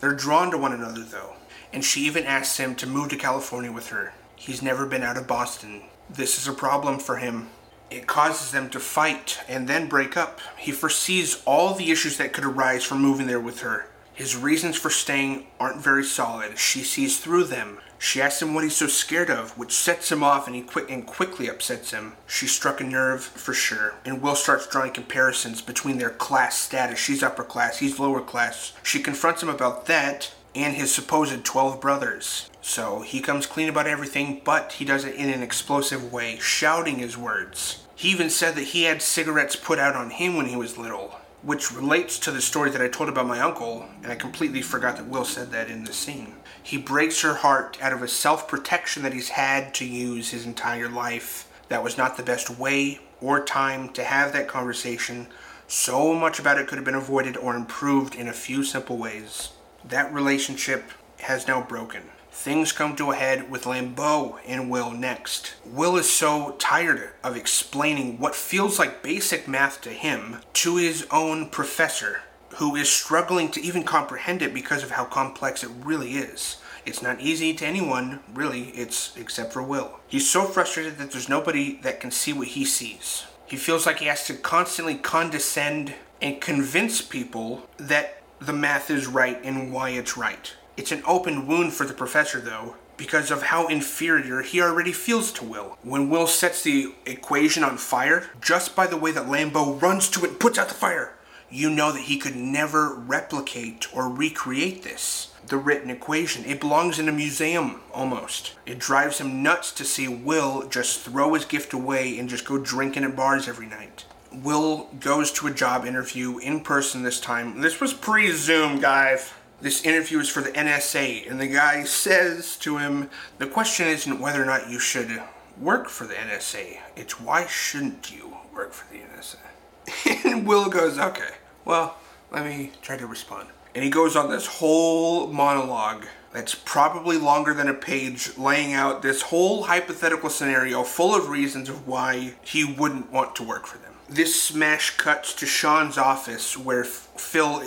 They're 0.00 0.12
drawn 0.14 0.50
to 0.50 0.58
one 0.58 0.72
another, 0.72 1.02
though. 1.02 1.34
And 1.72 1.84
she 1.84 2.00
even 2.02 2.24
asks 2.24 2.56
him 2.56 2.74
to 2.76 2.86
move 2.86 3.10
to 3.10 3.16
California 3.16 3.70
with 3.70 3.90
her. 3.90 4.12
He's 4.34 4.62
never 4.62 4.86
been 4.86 5.02
out 5.02 5.16
of 5.16 5.28
Boston. 5.28 5.82
This 6.08 6.38
is 6.38 6.48
a 6.48 6.52
problem 6.52 6.98
for 6.98 7.18
him. 7.18 7.48
It 7.90 8.06
causes 8.06 8.50
them 8.50 8.70
to 8.70 8.80
fight 8.80 9.40
and 9.48 9.68
then 9.68 9.88
break 9.88 10.16
up. 10.16 10.40
He 10.56 10.72
foresees 10.72 11.42
all 11.44 11.74
the 11.74 11.90
issues 11.90 12.16
that 12.18 12.32
could 12.32 12.44
arise 12.44 12.84
from 12.84 13.00
moving 13.00 13.26
there 13.26 13.40
with 13.40 13.60
her 13.60 13.86
His 14.12 14.36
reasons 14.36 14.76
for 14.76 14.90
staying 14.90 15.46
aren't 15.58 15.82
very 15.82 16.04
solid. 16.04 16.58
She 16.58 16.82
sees 16.82 17.18
through 17.18 17.44
them. 17.44 17.78
She 18.02 18.22
asks 18.22 18.40
him 18.40 18.54
what 18.54 18.64
he's 18.64 18.76
so 18.76 18.86
scared 18.86 19.28
of, 19.28 19.56
which 19.58 19.72
sets 19.72 20.10
him 20.10 20.22
off 20.22 20.46
and 20.46 20.56
he 20.56 20.62
quick 20.62 20.90
and 20.90 21.06
quickly 21.06 21.50
upsets 21.50 21.90
him. 21.90 22.14
She 22.26 22.46
struck 22.46 22.80
a 22.80 22.84
nerve 22.84 23.22
for 23.22 23.52
sure. 23.52 23.94
And 24.06 24.22
Will 24.22 24.34
starts 24.34 24.66
drawing 24.66 24.92
comparisons 24.92 25.60
between 25.60 25.98
their 25.98 26.08
class 26.08 26.58
status. 26.58 26.98
She's 26.98 27.22
upper 27.22 27.44
class, 27.44 27.78
he's 27.78 28.00
lower 28.00 28.22
class. 28.22 28.72
She 28.82 29.02
confronts 29.02 29.42
him 29.42 29.50
about 29.50 29.84
that 29.84 30.32
and 30.54 30.74
his 30.74 30.92
supposed 30.92 31.44
12 31.44 31.78
brothers. 31.78 32.48
So 32.62 33.02
he 33.02 33.20
comes 33.20 33.46
clean 33.46 33.68
about 33.68 33.86
everything, 33.86 34.40
but 34.44 34.72
he 34.72 34.86
does 34.86 35.04
it 35.04 35.14
in 35.14 35.28
an 35.28 35.42
explosive 35.42 36.10
way, 36.10 36.38
shouting 36.40 37.00
his 37.00 37.18
words. 37.18 37.86
He 37.94 38.08
even 38.08 38.30
said 38.30 38.54
that 38.54 38.68
he 38.68 38.84
had 38.84 39.02
cigarettes 39.02 39.56
put 39.56 39.78
out 39.78 39.94
on 39.94 40.08
him 40.08 40.36
when 40.36 40.46
he 40.46 40.56
was 40.56 40.78
little 40.78 41.16
which 41.42 41.72
relates 41.72 42.18
to 42.18 42.30
the 42.30 42.40
story 42.40 42.70
that 42.70 42.82
I 42.82 42.88
told 42.88 43.08
about 43.08 43.26
my 43.26 43.40
uncle, 43.40 43.86
and 44.02 44.12
I 44.12 44.14
completely 44.14 44.60
forgot 44.60 44.96
that 44.96 45.06
Will 45.06 45.24
said 45.24 45.50
that 45.52 45.70
in 45.70 45.84
the 45.84 45.92
scene. 45.92 46.34
He 46.62 46.76
breaks 46.76 47.22
her 47.22 47.34
heart 47.34 47.78
out 47.80 47.92
of 47.92 48.02
a 48.02 48.08
self 48.08 48.48
protection 48.48 49.02
that 49.02 49.12
he's 49.12 49.30
had 49.30 49.74
to 49.74 49.84
use 49.84 50.30
his 50.30 50.46
entire 50.46 50.88
life. 50.88 51.48
That 51.68 51.84
was 51.84 51.96
not 51.96 52.16
the 52.16 52.22
best 52.22 52.50
way 52.50 53.00
or 53.20 53.44
time 53.44 53.90
to 53.90 54.04
have 54.04 54.32
that 54.32 54.48
conversation. 54.48 55.28
So 55.68 56.14
much 56.14 56.38
about 56.38 56.58
it 56.58 56.66
could 56.66 56.78
have 56.78 56.84
been 56.84 56.94
avoided 56.94 57.36
or 57.36 57.54
improved 57.54 58.14
in 58.14 58.26
a 58.26 58.32
few 58.32 58.64
simple 58.64 58.96
ways. 58.96 59.50
That 59.84 60.12
relationship 60.12 60.90
has 61.20 61.46
now 61.46 61.62
broken. 61.62 62.02
Things 62.32 62.72
come 62.72 62.96
to 62.96 63.10
a 63.10 63.16
head 63.16 63.50
with 63.50 63.64
Lambeau 63.64 64.38
and 64.46 64.70
Will 64.70 64.92
next. 64.92 65.54
Will 65.64 65.96
is 65.96 66.10
so 66.10 66.56
tired 66.58 67.10
of 67.22 67.36
explaining 67.36 68.18
what 68.18 68.34
feels 68.34 68.78
like 68.78 69.02
basic 69.02 69.46
math 69.46 69.80
to 69.82 69.90
him 69.90 70.38
to 70.54 70.76
his 70.76 71.06
own 71.10 71.50
professor, 71.50 72.22
who 72.56 72.76
is 72.76 72.90
struggling 72.90 73.50
to 73.50 73.60
even 73.60 73.82
comprehend 73.82 74.42
it 74.42 74.52
because 74.54 74.82
of 74.82 74.92
how 74.92 75.04
complex 75.04 75.62
it 75.62 75.70
really 75.82 76.12
is. 76.12 76.56
It's 76.86 77.02
not 77.02 77.20
easy 77.20 77.54
to 77.54 77.66
anyone, 77.66 78.20
really, 78.32 78.70
it's 78.70 79.16
except 79.16 79.52
for 79.52 79.62
Will. 79.62 80.00
He's 80.08 80.28
so 80.28 80.44
frustrated 80.44 80.98
that 80.98 81.12
there's 81.12 81.28
nobody 81.28 81.78
that 81.82 82.00
can 82.00 82.10
see 82.10 82.32
what 82.32 82.48
he 82.48 82.64
sees. 82.64 83.24
He 83.46 83.56
feels 83.56 83.84
like 83.86 83.98
he 83.98 84.06
has 84.06 84.26
to 84.26 84.34
constantly 84.34 84.94
condescend 84.94 85.94
and 86.22 86.40
convince 86.40 87.02
people 87.02 87.68
that 87.78 88.22
the 88.40 88.52
math 88.52 88.90
is 88.90 89.06
right 89.06 89.38
and 89.44 89.72
why 89.72 89.90
it's 89.90 90.16
right. 90.16 90.54
It's 90.76 90.92
an 90.92 91.02
open 91.06 91.46
wound 91.46 91.74
for 91.74 91.84
the 91.84 91.92
professor, 91.92 92.40
though, 92.40 92.76
because 92.96 93.30
of 93.30 93.42
how 93.42 93.66
inferior 93.66 94.42
he 94.42 94.60
already 94.62 94.92
feels 94.92 95.32
to 95.32 95.44
Will. 95.44 95.78
When 95.82 96.08
Will 96.08 96.26
sets 96.26 96.62
the 96.62 96.94
equation 97.06 97.64
on 97.64 97.76
fire, 97.76 98.30
just 98.40 98.74
by 98.74 98.86
the 98.86 98.96
way 98.96 99.10
that 99.12 99.26
Lambeau 99.26 99.80
runs 99.80 100.08
to 100.10 100.24
it 100.24 100.30
and 100.30 100.40
puts 100.40 100.58
out 100.58 100.68
the 100.68 100.74
fire, 100.74 101.14
you 101.50 101.70
know 101.70 101.92
that 101.92 102.02
he 102.02 102.16
could 102.16 102.36
never 102.36 102.94
replicate 102.94 103.86
or 103.94 104.08
recreate 104.08 104.82
this. 104.82 105.32
The 105.46 105.56
written 105.56 105.90
equation. 105.90 106.44
It 106.44 106.60
belongs 106.60 106.98
in 106.98 107.08
a 107.08 107.12
museum, 107.12 107.80
almost. 107.92 108.54
It 108.66 108.78
drives 108.78 109.18
him 109.18 109.42
nuts 109.42 109.72
to 109.72 109.84
see 109.84 110.06
Will 110.06 110.68
just 110.68 111.00
throw 111.00 111.34
his 111.34 111.44
gift 111.44 111.72
away 111.72 112.18
and 112.18 112.28
just 112.28 112.44
go 112.44 112.58
drinking 112.58 113.04
at 113.04 113.16
bars 113.16 113.48
every 113.48 113.66
night. 113.66 114.04
Will 114.32 114.88
goes 115.00 115.32
to 115.32 115.48
a 115.48 115.52
job 115.52 115.84
interview 115.84 116.38
in 116.38 116.60
person 116.60 117.02
this 117.02 117.20
time. 117.20 117.60
This 117.60 117.80
was 117.80 117.92
pre 117.92 118.30
Zoom, 118.30 118.80
guys 118.80 119.32
this 119.60 119.84
interview 119.84 120.18
is 120.18 120.28
for 120.28 120.40
the 120.40 120.50
NSA, 120.50 121.30
and 121.30 121.38
the 121.38 121.46
guy 121.46 121.84
says 121.84 122.56
to 122.58 122.78
him, 122.78 123.10
the 123.38 123.46
question 123.46 123.86
isn't 123.86 124.20
whether 124.20 124.42
or 124.42 124.46
not 124.46 124.70
you 124.70 124.78
should 124.78 125.22
work 125.58 125.88
for 125.88 126.06
the 126.06 126.14
NSA, 126.14 126.78
it's 126.96 127.20
why 127.20 127.46
shouldn't 127.46 128.10
you 128.10 128.36
work 128.54 128.72
for 128.72 128.92
the 128.92 129.00
NSA? 129.00 130.24
and 130.24 130.46
Will 130.46 130.70
goes, 130.70 130.98
okay, 130.98 131.34
well, 131.64 131.96
let 132.30 132.44
me 132.44 132.72
try 132.82 132.96
to 132.96 133.06
respond. 133.06 133.48
And 133.74 133.84
he 133.84 133.90
goes 133.90 134.16
on 134.16 134.30
this 134.30 134.46
whole 134.46 135.28
monologue 135.28 136.06
that's 136.32 136.54
probably 136.54 137.16
longer 137.18 137.54
than 137.54 137.68
a 137.68 137.74
page, 137.74 138.36
laying 138.38 138.72
out 138.72 139.02
this 139.02 139.22
whole 139.22 139.64
hypothetical 139.64 140.30
scenario 140.30 140.82
full 140.82 141.14
of 141.14 141.28
reasons 141.28 141.68
of 141.68 141.86
why 141.86 142.34
he 142.42 142.64
wouldn't 142.64 143.10
want 143.10 143.34
to 143.36 143.42
work 143.42 143.66
for 143.66 143.78
them. 143.78 143.94
This 144.08 144.40
smash 144.40 144.96
cuts 144.96 145.34
to 145.34 145.46
Sean's 145.46 145.98
office 145.98 146.56
where 146.56 146.84
Phil 146.84 147.62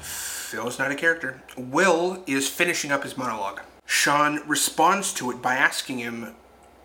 Phil's 0.00 0.78
not 0.78 0.90
a 0.90 0.94
character. 0.94 1.42
Will 1.58 2.22
is 2.26 2.48
finishing 2.48 2.90
up 2.90 3.02
his 3.02 3.18
monologue. 3.18 3.60
Sean 3.84 4.40
responds 4.46 5.12
to 5.14 5.30
it 5.30 5.42
by 5.42 5.56
asking 5.56 5.98
him 5.98 6.34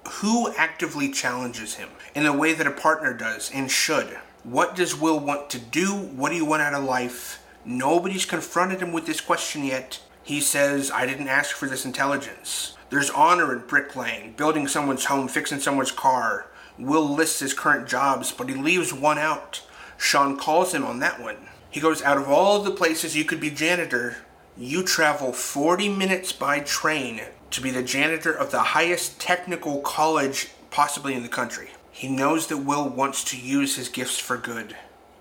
who 0.05 0.53
actively 0.55 1.09
challenges 1.09 1.75
him 1.75 1.89
in 2.13 2.23
the 2.23 2.33
way 2.33 2.53
that 2.53 2.67
a 2.67 2.71
partner 2.71 3.13
does 3.13 3.49
and 3.53 3.71
should. 3.71 4.19
What 4.43 4.75
does 4.75 4.93
Will 4.93 5.21
want 5.21 5.49
to 5.51 5.59
do? 5.59 5.93
What 5.93 6.29
do 6.29 6.35
you 6.35 6.43
want 6.43 6.61
out 6.61 6.73
of 6.73 6.83
life? 6.83 7.41
Nobody's 7.63 8.25
confronted 8.25 8.81
him 8.81 8.91
with 8.91 9.05
this 9.05 9.21
question 9.21 9.63
yet. 9.63 10.01
He 10.21 10.41
says, 10.41 10.91
I 10.91 11.05
didn't 11.05 11.29
ask 11.29 11.55
for 11.55 11.69
this 11.69 11.85
intelligence. 11.85 12.75
There's 12.89 13.09
honor 13.09 13.53
in 13.55 13.65
bricklaying, 13.67 14.33
building 14.33 14.67
someone's 14.67 15.05
home, 15.05 15.29
fixing 15.29 15.61
someone's 15.61 15.93
car. 15.93 16.47
Will 16.77 17.07
lists 17.07 17.39
his 17.39 17.53
current 17.53 17.87
jobs, 17.87 18.33
but 18.33 18.49
he 18.49 18.55
leaves 18.55 18.93
one 18.93 19.17
out. 19.17 19.61
Sean 19.97 20.37
calls 20.37 20.73
him 20.73 20.83
on 20.83 20.99
that 20.99 21.21
one. 21.21 21.47
He 21.69 21.79
goes, 21.79 22.01
out 22.01 22.17
of 22.17 22.27
all 22.27 22.61
the 22.61 22.71
places 22.71 23.15
you 23.15 23.23
could 23.23 23.39
be 23.39 23.49
janitor, 23.49 24.17
you 24.57 24.83
travel 24.83 25.31
40 25.31 25.87
minutes 25.87 26.33
by 26.33 26.59
train 26.59 27.21
to 27.51 27.61
be 27.61 27.71
the 27.71 27.81
janitor 27.81 28.33
of 28.33 28.51
the 28.51 28.59
highest 28.59 29.21
technical 29.21 29.79
college 29.79 30.49
possibly 30.69 31.13
in 31.13 31.23
the 31.23 31.29
country. 31.29 31.69
He 31.95 32.07
knows 32.09 32.47
that 32.47 32.57
Will 32.57 32.89
wants 32.89 33.23
to 33.25 33.39
use 33.39 33.75
his 33.75 33.87
gifts 33.87 34.17
for 34.17 34.35
good, 34.35 34.75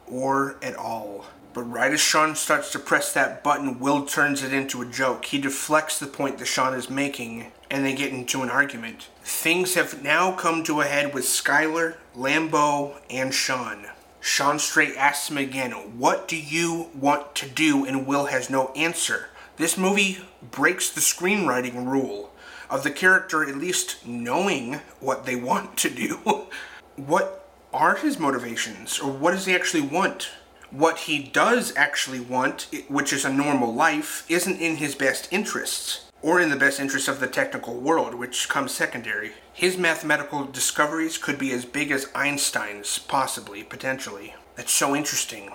or 0.06 0.56
at 0.62 0.74
all. 0.74 1.26
But 1.52 1.64
right 1.64 1.92
as 1.92 2.00
Sean 2.00 2.34
starts 2.34 2.72
to 2.72 2.78
press 2.78 3.12
that 3.12 3.44
button, 3.44 3.78
Will 3.78 4.06
turns 4.06 4.42
it 4.42 4.54
into 4.54 4.80
a 4.80 4.86
joke. 4.86 5.26
He 5.26 5.38
deflects 5.38 5.98
the 5.98 6.06
point 6.06 6.38
that 6.38 6.46
Sean 6.46 6.72
is 6.72 6.88
making, 6.88 7.52
and 7.70 7.84
they 7.84 7.94
get 7.94 8.14
into 8.14 8.42
an 8.42 8.48
argument. 8.48 9.08
Things 9.22 9.74
have 9.74 10.02
now 10.02 10.32
come 10.32 10.64
to 10.64 10.80
a 10.80 10.86
head 10.86 11.12
with 11.12 11.24
Skylar, 11.24 11.96
Lambeau, 12.16 12.94
and 13.10 13.34
Sean. 13.34 13.88
Sean 14.18 14.58
Straight 14.58 14.96
asks 14.96 15.30
him 15.30 15.36
again, 15.36 15.72
What 15.72 16.26
do 16.26 16.38
you 16.38 16.88
want 16.94 17.34
to 17.34 17.48
do? 17.48 17.84
And 17.84 18.06
Will 18.06 18.26
has 18.26 18.48
no 18.48 18.68
answer. 18.68 19.28
This 19.58 19.76
movie 19.76 20.20
breaks 20.50 20.88
the 20.88 21.02
screenwriting 21.02 21.86
rule 21.86 22.31
of 22.72 22.82
the 22.82 22.90
character 22.90 23.46
at 23.46 23.54
least 23.54 24.06
knowing 24.06 24.80
what 24.98 25.26
they 25.26 25.36
want 25.36 25.76
to 25.76 25.90
do. 25.90 26.16
what 26.96 27.46
are 27.72 27.96
his 27.96 28.18
motivations? 28.18 28.98
Or 28.98 29.12
what 29.12 29.32
does 29.32 29.44
he 29.44 29.54
actually 29.54 29.82
want? 29.82 30.30
What 30.70 31.00
he 31.00 31.22
does 31.22 31.76
actually 31.76 32.20
want, 32.20 32.68
which 32.88 33.12
is 33.12 33.26
a 33.26 33.32
normal 33.32 33.74
life, 33.74 34.24
isn't 34.30 34.58
in 34.58 34.76
his 34.76 34.94
best 34.94 35.28
interests 35.30 36.10
or 36.22 36.40
in 36.40 36.48
the 36.48 36.56
best 36.56 36.80
interest 36.80 37.08
of 37.08 37.20
the 37.20 37.26
technical 37.26 37.74
world, 37.74 38.14
which 38.14 38.48
comes 38.48 38.72
secondary. 38.72 39.32
His 39.52 39.76
mathematical 39.76 40.44
discoveries 40.44 41.18
could 41.18 41.38
be 41.38 41.52
as 41.52 41.66
big 41.66 41.90
as 41.90 42.08
Einstein's, 42.14 42.98
possibly, 42.98 43.64
potentially. 43.64 44.34
That's 44.56 44.72
so 44.72 44.96
interesting. 44.96 45.50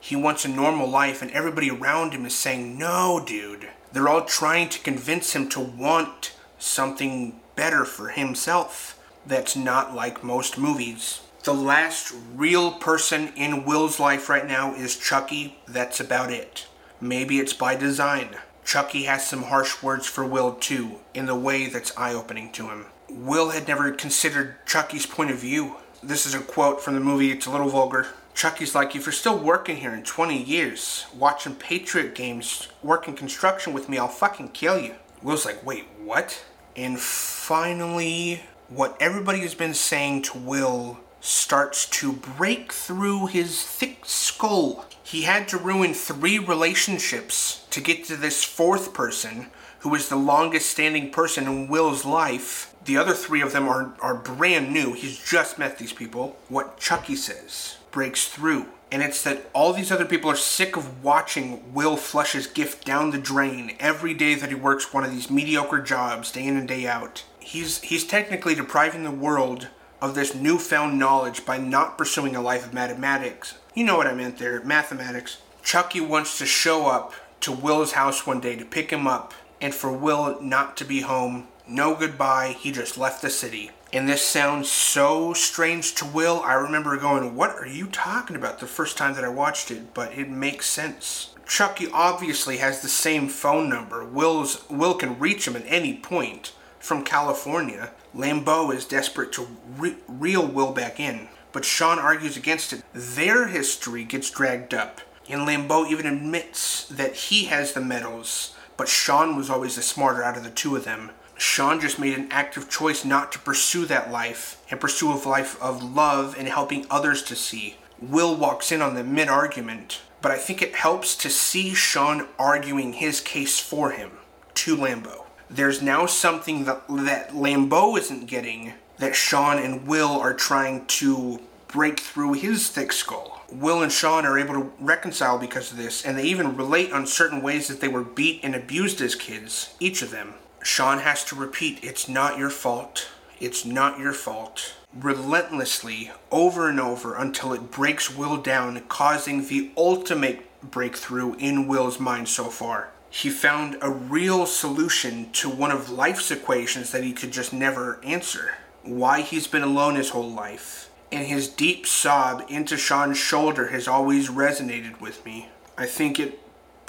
He 0.00 0.16
wants 0.16 0.46
a 0.46 0.48
normal 0.48 0.88
life, 0.88 1.20
and 1.20 1.30
everybody 1.32 1.70
around 1.70 2.14
him 2.14 2.24
is 2.24 2.34
saying, 2.34 2.78
No, 2.78 3.22
dude. 3.26 3.68
They're 3.92 4.08
all 4.08 4.24
trying 4.24 4.68
to 4.70 4.80
convince 4.80 5.34
him 5.34 5.48
to 5.50 5.60
want 5.60 6.32
something 6.58 7.40
better 7.56 7.84
for 7.84 8.08
himself 8.08 8.98
that's 9.26 9.56
not 9.56 9.94
like 9.94 10.24
most 10.24 10.58
movies. 10.58 11.20
The 11.42 11.54
last 11.54 12.12
real 12.34 12.72
person 12.72 13.32
in 13.34 13.64
Will's 13.64 13.98
life 13.98 14.28
right 14.28 14.46
now 14.46 14.74
is 14.74 14.96
Chucky. 14.96 15.58
That's 15.66 15.98
about 15.98 16.30
it. 16.30 16.66
Maybe 17.00 17.38
it's 17.38 17.54
by 17.54 17.76
design. 17.76 18.36
Chucky 18.64 19.04
has 19.04 19.26
some 19.26 19.44
harsh 19.44 19.82
words 19.82 20.06
for 20.06 20.24
Will 20.24 20.52
too, 20.52 21.00
in 21.14 21.26
the 21.26 21.34
way 21.34 21.66
that's 21.66 21.96
eye 21.96 22.12
opening 22.12 22.52
to 22.52 22.68
him. 22.68 22.86
Will 23.08 23.50
had 23.50 23.66
never 23.66 23.90
considered 23.90 24.64
Chucky's 24.66 25.06
point 25.06 25.30
of 25.30 25.38
view. 25.38 25.76
This 26.02 26.26
is 26.26 26.34
a 26.34 26.40
quote 26.40 26.80
from 26.80 26.94
the 26.94 27.00
movie, 27.00 27.32
it's 27.32 27.46
a 27.46 27.50
little 27.50 27.68
vulgar. 27.68 28.06
Chucky's 28.34 28.74
like, 28.74 28.96
if 28.96 29.06
you're 29.06 29.12
still 29.12 29.38
working 29.38 29.76
here 29.76 29.92
in 29.92 30.02
20 30.02 30.42
years, 30.42 31.06
watching 31.16 31.54
Patriot 31.54 32.14
games, 32.14 32.68
working 32.82 33.14
construction 33.14 33.72
with 33.72 33.88
me, 33.88 33.98
I'll 33.98 34.08
fucking 34.08 34.50
kill 34.50 34.78
you. 34.78 34.94
Will's 35.22 35.44
like, 35.44 35.64
wait, 35.64 35.86
what? 36.02 36.42
And 36.76 36.98
finally, 36.98 38.42
what 38.68 38.96
everybody 39.00 39.40
has 39.40 39.54
been 39.54 39.74
saying 39.74 40.22
to 40.22 40.38
Will 40.38 41.00
starts 41.20 41.86
to 41.86 42.12
break 42.12 42.72
through 42.72 43.26
his 43.26 43.62
thick 43.62 44.04
skull. 44.04 44.86
He 45.02 45.22
had 45.22 45.48
to 45.48 45.58
ruin 45.58 45.92
three 45.92 46.38
relationships 46.38 47.66
to 47.70 47.80
get 47.80 48.04
to 48.04 48.16
this 48.16 48.44
fourth 48.44 48.94
person, 48.94 49.48
who 49.80 49.94
is 49.94 50.08
the 50.08 50.16
longest 50.16 50.70
standing 50.70 51.10
person 51.10 51.46
in 51.46 51.68
Will's 51.68 52.04
life. 52.04 52.69
The 52.84 52.96
other 52.96 53.12
three 53.12 53.42
of 53.42 53.52
them 53.52 53.68
are, 53.68 53.94
are 54.00 54.14
brand 54.14 54.72
new. 54.72 54.94
He's 54.94 55.18
just 55.18 55.58
met 55.58 55.78
these 55.78 55.92
people. 55.92 56.36
What 56.48 56.78
Chucky 56.78 57.14
says 57.14 57.76
breaks 57.90 58.28
through. 58.28 58.66
And 58.92 59.02
it's 59.02 59.22
that 59.22 59.48
all 59.52 59.72
these 59.72 59.92
other 59.92 60.04
people 60.04 60.30
are 60.30 60.36
sick 60.36 60.76
of 60.76 61.04
watching 61.04 61.72
Will 61.72 61.96
flush 61.96 62.32
his 62.32 62.46
gift 62.46 62.84
down 62.84 63.10
the 63.10 63.18
drain 63.18 63.76
every 63.78 64.14
day 64.14 64.34
that 64.34 64.48
he 64.48 64.54
works 64.54 64.92
one 64.92 65.04
of 65.04 65.12
these 65.12 65.30
mediocre 65.30 65.80
jobs, 65.80 66.32
day 66.32 66.44
in 66.44 66.56
and 66.56 66.66
day 66.66 66.86
out. 66.86 67.24
He's, 67.38 67.80
he's 67.82 68.04
technically 68.04 68.54
depriving 68.54 69.04
the 69.04 69.10
world 69.10 69.68
of 70.00 70.14
this 70.14 70.34
newfound 70.34 70.98
knowledge 70.98 71.44
by 71.44 71.58
not 71.58 71.98
pursuing 71.98 72.34
a 72.34 72.40
life 72.40 72.66
of 72.66 72.74
mathematics. 72.74 73.54
You 73.74 73.84
know 73.84 73.96
what 73.96 74.06
I 74.06 74.14
meant 74.14 74.38
there, 74.38 74.62
mathematics. 74.64 75.38
Chucky 75.62 76.00
wants 76.00 76.38
to 76.38 76.46
show 76.46 76.86
up 76.86 77.12
to 77.40 77.52
Will's 77.52 77.92
house 77.92 78.26
one 78.26 78.40
day 78.40 78.56
to 78.56 78.64
pick 78.64 78.90
him 78.90 79.06
up, 79.06 79.34
and 79.60 79.74
for 79.74 79.92
Will 79.92 80.40
not 80.40 80.76
to 80.78 80.84
be 80.84 81.02
home. 81.02 81.48
No 81.68 81.94
goodbye, 81.94 82.56
he 82.58 82.72
just 82.72 82.98
left 82.98 83.22
the 83.22 83.30
city. 83.30 83.70
And 83.92 84.08
this 84.08 84.24
sounds 84.24 84.70
so 84.70 85.32
strange 85.32 85.94
to 85.96 86.04
Will. 86.04 86.40
I 86.40 86.54
remember 86.54 86.96
going, 86.96 87.34
What 87.34 87.50
are 87.50 87.66
you 87.66 87.86
talking 87.86 88.36
about 88.36 88.60
the 88.60 88.66
first 88.66 88.96
time 88.96 89.14
that 89.14 89.24
I 89.24 89.28
watched 89.28 89.70
it? 89.70 89.94
But 89.94 90.16
it 90.16 90.28
makes 90.28 90.66
sense. 90.66 91.34
Chucky 91.46 91.88
obviously 91.92 92.58
has 92.58 92.80
the 92.80 92.88
same 92.88 93.28
phone 93.28 93.68
number. 93.68 94.04
Will's 94.04 94.68
Will 94.70 94.94
can 94.94 95.18
reach 95.18 95.48
him 95.48 95.56
at 95.56 95.64
any 95.66 95.94
point 95.94 96.52
from 96.78 97.02
California. 97.02 97.90
Lambeau 98.14 98.72
is 98.72 98.84
desperate 98.84 99.32
to 99.32 99.48
re- 99.76 99.96
reel 100.06 100.46
Will 100.46 100.72
back 100.72 101.00
in, 101.00 101.28
but 101.50 101.64
Sean 101.64 101.98
argues 101.98 102.36
against 102.36 102.72
it. 102.72 102.84
Their 102.92 103.48
history 103.48 104.04
gets 104.04 104.30
dragged 104.30 104.74
up, 104.74 105.00
and 105.28 105.42
Lambeau 105.42 105.90
even 105.90 106.06
admits 106.06 106.86
that 106.86 107.14
he 107.14 107.46
has 107.46 107.72
the 107.72 107.80
medals, 107.80 108.54
but 108.76 108.88
Sean 108.88 109.36
was 109.36 109.50
always 109.50 109.74
the 109.74 109.82
smarter 109.82 110.22
out 110.22 110.36
of 110.36 110.44
the 110.44 110.50
two 110.50 110.76
of 110.76 110.84
them. 110.84 111.10
Sean 111.40 111.80
just 111.80 111.98
made 111.98 112.18
an 112.18 112.28
active 112.30 112.68
choice 112.68 113.02
not 113.02 113.32
to 113.32 113.38
pursue 113.38 113.86
that 113.86 114.12
life 114.12 114.62
and 114.70 114.78
pursue 114.78 115.10
a 115.10 115.14
life 115.26 115.60
of 115.62 115.82
love 115.82 116.36
and 116.38 116.46
helping 116.46 116.84
others 116.90 117.22
to 117.22 117.34
see. 117.34 117.76
Will 117.98 118.36
walks 118.36 118.70
in 118.70 118.82
on 118.82 118.94
the 118.94 119.02
mid 119.02 119.28
argument, 119.28 120.02
but 120.20 120.30
I 120.30 120.36
think 120.36 120.60
it 120.60 120.74
helps 120.74 121.16
to 121.16 121.30
see 121.30 121.72
Sean 121.72 122.28
arguing 122.38 122.92
his 122.92 123.22
case 123.22 123.58
for 123.58 123.92
him 123.92 124.10
to 124.52 124.76
Lambeau. 124.76 125.24
There's 125.48 125.80
now 125.80 126.04
something 126.04 126.66
that, 126.66 126.86
that 126.88 127.30
Lambeau 127.30 127.96
isn't 127.98 128.26
getting 128.26 128.74
that 128.98 129.16
Sean 129.16 129.58
and 129.58 129.86
Will 129.86 130.20
are 130.20 130.34
trying 130.34 130.84
to 130.86 131.40
break 131.68 132.00
through 132.00 132.34
his 132.34 132.68
thick 132.68 132.92
skull. 132.92 133.46
Will 133.50 133.82
and 133.82 133.90
Sean 133.90 134.26
are 134.26 134.38
able 134.38 134.54
to 134.54 134.72
reconcile 134.78 135.38
because 135.38 135.70
of 135.70 135.78
this, 135.78 136.04
and 136.04 136.18
they 136.18 136.24
even 136.24 136.54
relate 136.54 136.92
on 136.92 137.06
certain 137.06 137.40
ways 137.40 137.66
that 137.68 137.80
they 137.80 137.88
were 137.88 138.04
beat 138.04 138.40
and 138.42 138.54
abused 138.54 139.00
as 139.00 139.14
kids, 139.14 139.74
each 139.80 140.02
of 140.02 140.10
them. 140.10 140.34
Sean 140.62 140.98
has 140.98 141.24
to 141.24 141.34
repeat, 141.34 141.80
it's 141.82 142.08
not 142.08 142.38
your 142.38 142.50
fault. 142.50 143.08
It's 143.40 143.64
not 143.64 143.98
your 143.98 144.12
fault. 144.12 144.74
Relentlessly, 144.94 146.10
over 146.30 146.68
and 146.68 146.78
over, 146.78 147.14
until 147.16 147.52
it 147.52 147.70
breaks 147.70 148.14
Will 148.14 148.36
down, 148.36 148.80
causing 148.88 149.46
the 149.46 149.70
ultimate 149.76 150.46
breakthrough 150.62 151.34
in 151.36 151.66
Will's 151.66 151.98
mind 151.98 152.28
so 152.28 152.44
far. 152.44 152.90
He 153.08 153.30
found 153.30 153.78
a 153.80 153.90
real 153.90 154.46
solution 154.46 155.30
to 155.32 155.48
one 155.48 155.70
of 155.70 155.90
life's 155.90 156.30
equations 156.30 156.92
that 156.92 157.02
he 157.02 157.12
could 157.12 157.32
just 157.32 157.52
never 157.52 157.98
answer. 158.04 158.54
Why 158.82 159.22
he's 159.22 159.46
been 159.46 159.62
alone 159.62 159.94
his 159.94 160.10
whole 160.10 160.30
life. 160.30 160.90
And 161.10 161.26
his 161.26 161.48
deep 161.48 161.86
sob 161.86 162.44
into 162.48 162.76
Sean's 162.76 163.18
shoulder 163.18 163.68
has 163.68 163.88
always 163.88 164.28
resonated 164.28 165.00
with 165.00 165.24
me. 165.24 165.48
I 165.76 165.86
think 165.86 166.20
it 166.20 166.38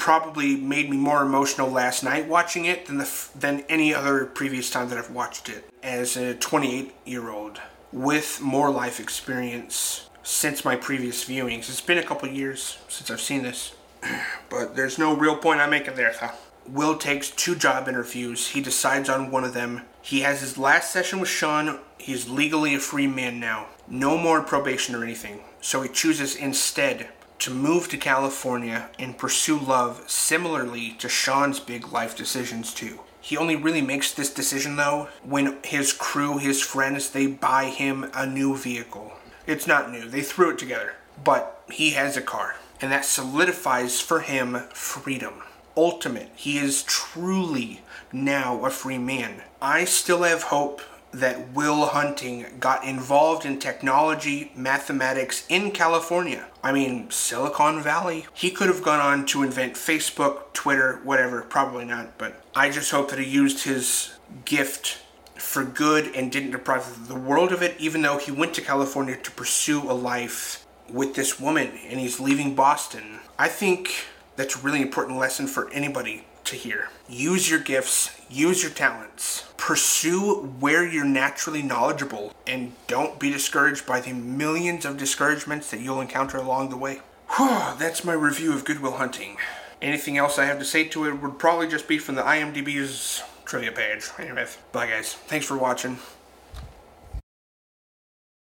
probably 0.01 0.55
made 0.55 0.89
me 0.89 0.97
more 0.97 1.21
emotional 1.21 1.69
last 1.69 2.03
night 2.03 2.27
watching 2.27 2.65
it 2.65 2.87
than 2.87 2.97
the 2.97 3.29
than 3.35 3.59
any 3.69 3.93
other 3.93 4.25
previous 4.25 4.67
time 4.71 4.89
that 4.89 4.97
I've 4.97 5.11
watched 5.11 5.47
it 5.47 5.63
as 5.83 6.17
a 6.17 6.33
28 6.33 6.91
year 7.05 7.29
old 7.29 7.61
with 7.93 8.41
more 8.41 8.71
life 8.71 8.99
experience 8.99 10.09
since 10.23 10.65
my 10.65 10.75
previous 10.75 11.23
viewings. 11.23 11.69
It's 11.69 11.81
been 11.81 11.99
a 11.99 12.03
couple 12.03 12.27
years 12.29 12.79
since 12.87 13.11
I've 13.11 13.21
seen 13.21 13.43
this, 13.43 13.75
but 14.49 14.75
there's 14.75 14.97
no 14.97 15.15
real 15.15 15.35
point 15.35 15.61
I'm 15.61 15.69
making 15.69 15.93
there. 15.93 16.15
Huh? 16.19 16.31
Will 16.67 16.97
takes 16.97 17.29
two 17.29 17.53
job 17.53 17.87
interviews. 17.87 18.47
He 18.47 18.59
decides 18.61 19.07
on 19.07 19.29
one 19.29 19.43
of 19.43 19.53
them. 19.53 19.81
He 20.01 20.21
has 20.21 20.41
his 20.41 20.57
last 20.57 20.91
session 20.91 21.19
with 21.19 21.29
Sean. 21.29 21.77
He's 21.99 22.27
legally 22.27 22.73
a 22.73 22.79
free 22.79 23.05
man 23.05 23.39
now. 23.39 23.67
No 23.87 24.17
more 24.17 24.41
probation 24.41 24.95
or 24.95 25.03
anything. 25.03 25.41
So 25.61 25.83
he 25.83 25.89
chooses 25.89 26.35
instead 26.35 27.09
to 27.41 27.51
move 27.51 27.89
to 27.89 27.97
California 27.97 28.89
and 28.99 29.17
pursue 29.17 29.60
love 29.60 30.04
similarly 30.06 30.95
to 30.99 31.10
Sean's 31.10 31.60
big 31.60 31.91
life 31.91 32.15
decisions 32.15 32.71
too. 32.71 32.99
He 33.19 33.36
only 33.36 33.56
really 33.56 33.82
makes 33.82 34.13
this 34.13 34.32
decision 34.32 34.75
though 34.75 35.10
when 35.23 35.58
his 35.63 35.91
crew, 35.91 36.38
his 36.38 36.62
friends, 36.62 37.10
they 37.10 37.25
buy 37.25 37.65
him 37.65 38.10
a 38.13 38.27
new 38.27 38.56
vehicle. 38.56 39.13
It's 39.47 39.65
not 39.65 39.91
new, 39.91 40.08
they 40.08 40.21
threw 40.21 40.51
it 40.51 40.60
together, 40.60 40.93
but 41.23 41.63
he 41.71 41.91
has 41.91 42.15
a 42.15 42.21
car, 42.21 42.58
and 42.80 42.91
that 42.91 43.06
solidifies 43.06 43.99
for 43.99 44.19
him 44.19 44.60
freedom. 44.73 45.41
Ultimate, 45.75 46.30
he 46.36 46.60
is 46.60 46.84
truly 46.84 47.82
now 48.12 48.63
a 48.65 48.69
free 48.69 48.99
man. 48.99 49.41
I 49.62 49.86
still 49.86 50.23
have 50.23 50.43
hope 50.43 50.82
that 51.13 51.52
Will 51.54 51.88
Hunting 51.88 52.45
got 52.60 52.84
involved 52.86 53.45
in 53.45 53.60
technology, 53.60 54.52
mathematics 54.56 55.45
in 55.50 55.71
California. 55.71 56.47
I 56.63 56.71
mean, 56.71 57.10
Silicon 57.10 57.82
Valley. 57.82 58.26
He 58.34 58.52
could 58.52 58.67
have 58.67 58.84
gone 58.84 59.00
on 59.00 59.26
to 59.28 59.43
invent 59.43 59.74
Facebook, 59.74 60.54
Twitter, 60.54 61.02
whatever, 61.04 61.41
probably 61.41 61.86
not, 61.86 62.17
but 62.17 62.43
I 62.56 62.69
just 62.69 62.91
hope 62.91 63.10
that 63.10 63.19
he 63.19 63.26
used 63.26 63.63
his 63.63 64.13
gift 64.45 65.00
for 65.36 65.63
good 65.63 66.15
and 66.15 66.32
didn't 66.32 66.52
deprive 66.52 67.08
the 67.08 67.15
world 67.15 67.52
of 67.52 67.62
it, 67.62 67.76
even 67.80 68.02
though 68.02 68.17
he 68.17 68.32
went 68.32 68.54
to 68.54 68.62
California 68.62 69.17
to 69.17 69.32
pursue 69.32 69.89
a 69.89 69.93
life 69.93 70.65
with 70.89 71.15
this 71.15 71.39
woman 71.39 71.71
and 71.89 72.00
he's 72.00 72.19
leaving 72.19 72.54
Boston. 72.54 73.19
I 73.39 73.47
think 73.47 74.06
that's 74.36 74.56
a 74.56 74.60
really 74.60 74.82
important 74.82 75.17
lesson 75.17 75.47
for 75.47 75.71
anybody 75.71 76.26
to 76.45 76.56
hear. 76.56 76.89
Use 77.08 77.49
your 77.49 77.60
gifts, 77.60 78.19
use 78.30 78.63
your 78.63 78.71
talents, 78.71 79.45
pursue 79.58 80.43
where 80.60 80.86
you're 80.86 81.06
naturally 81.06 81.62
knowledgeable, 81.62 82.34
and 82.47 82.73
don't 82.88 83.19
be 83.19 83.30
discouraged 83.30 83.86
by 83.86 83.99
the 84.01 84.13
millions 84.13 84.86
of 84.86 84.97
discouragements 84.97 85.69
that 85.71 85.80
you'll 85.80 86.01
encounter 86.01 86.38
along 86.38 86.69
the 86.69 86.77
way. 86.77 87.01
That's 87.38 88.04
my 88.04 88.13
review 88.13 88.54
of 88.54 88.65
Good 88.65 88.82
Will 88.82 88.97
Hunting. 88.97 89.38
Anything 89.82 90.17
else 90.17 90.38
I 90.38 90.45
have 90.45 90.60
to 90.60 90.65
say 90.65 90.84
to 90.89 91.06
it 91.06 91.21
would 91.21 91.39
probably 91.39 91.67
just 91.67 91.88
be 91.88 91.97
from 91.97 92.15
the 92.15 92.21
IMDb's 92.21 93.23
trivia 93.45 93.71
page. 93.71 94.10
Anyways, 94.19 94.58
bye 94.71 94.88
guys. 94.88 95.13
Thanks 95.13 95.45
for 95.45 95.58
watching. 95.58 95.97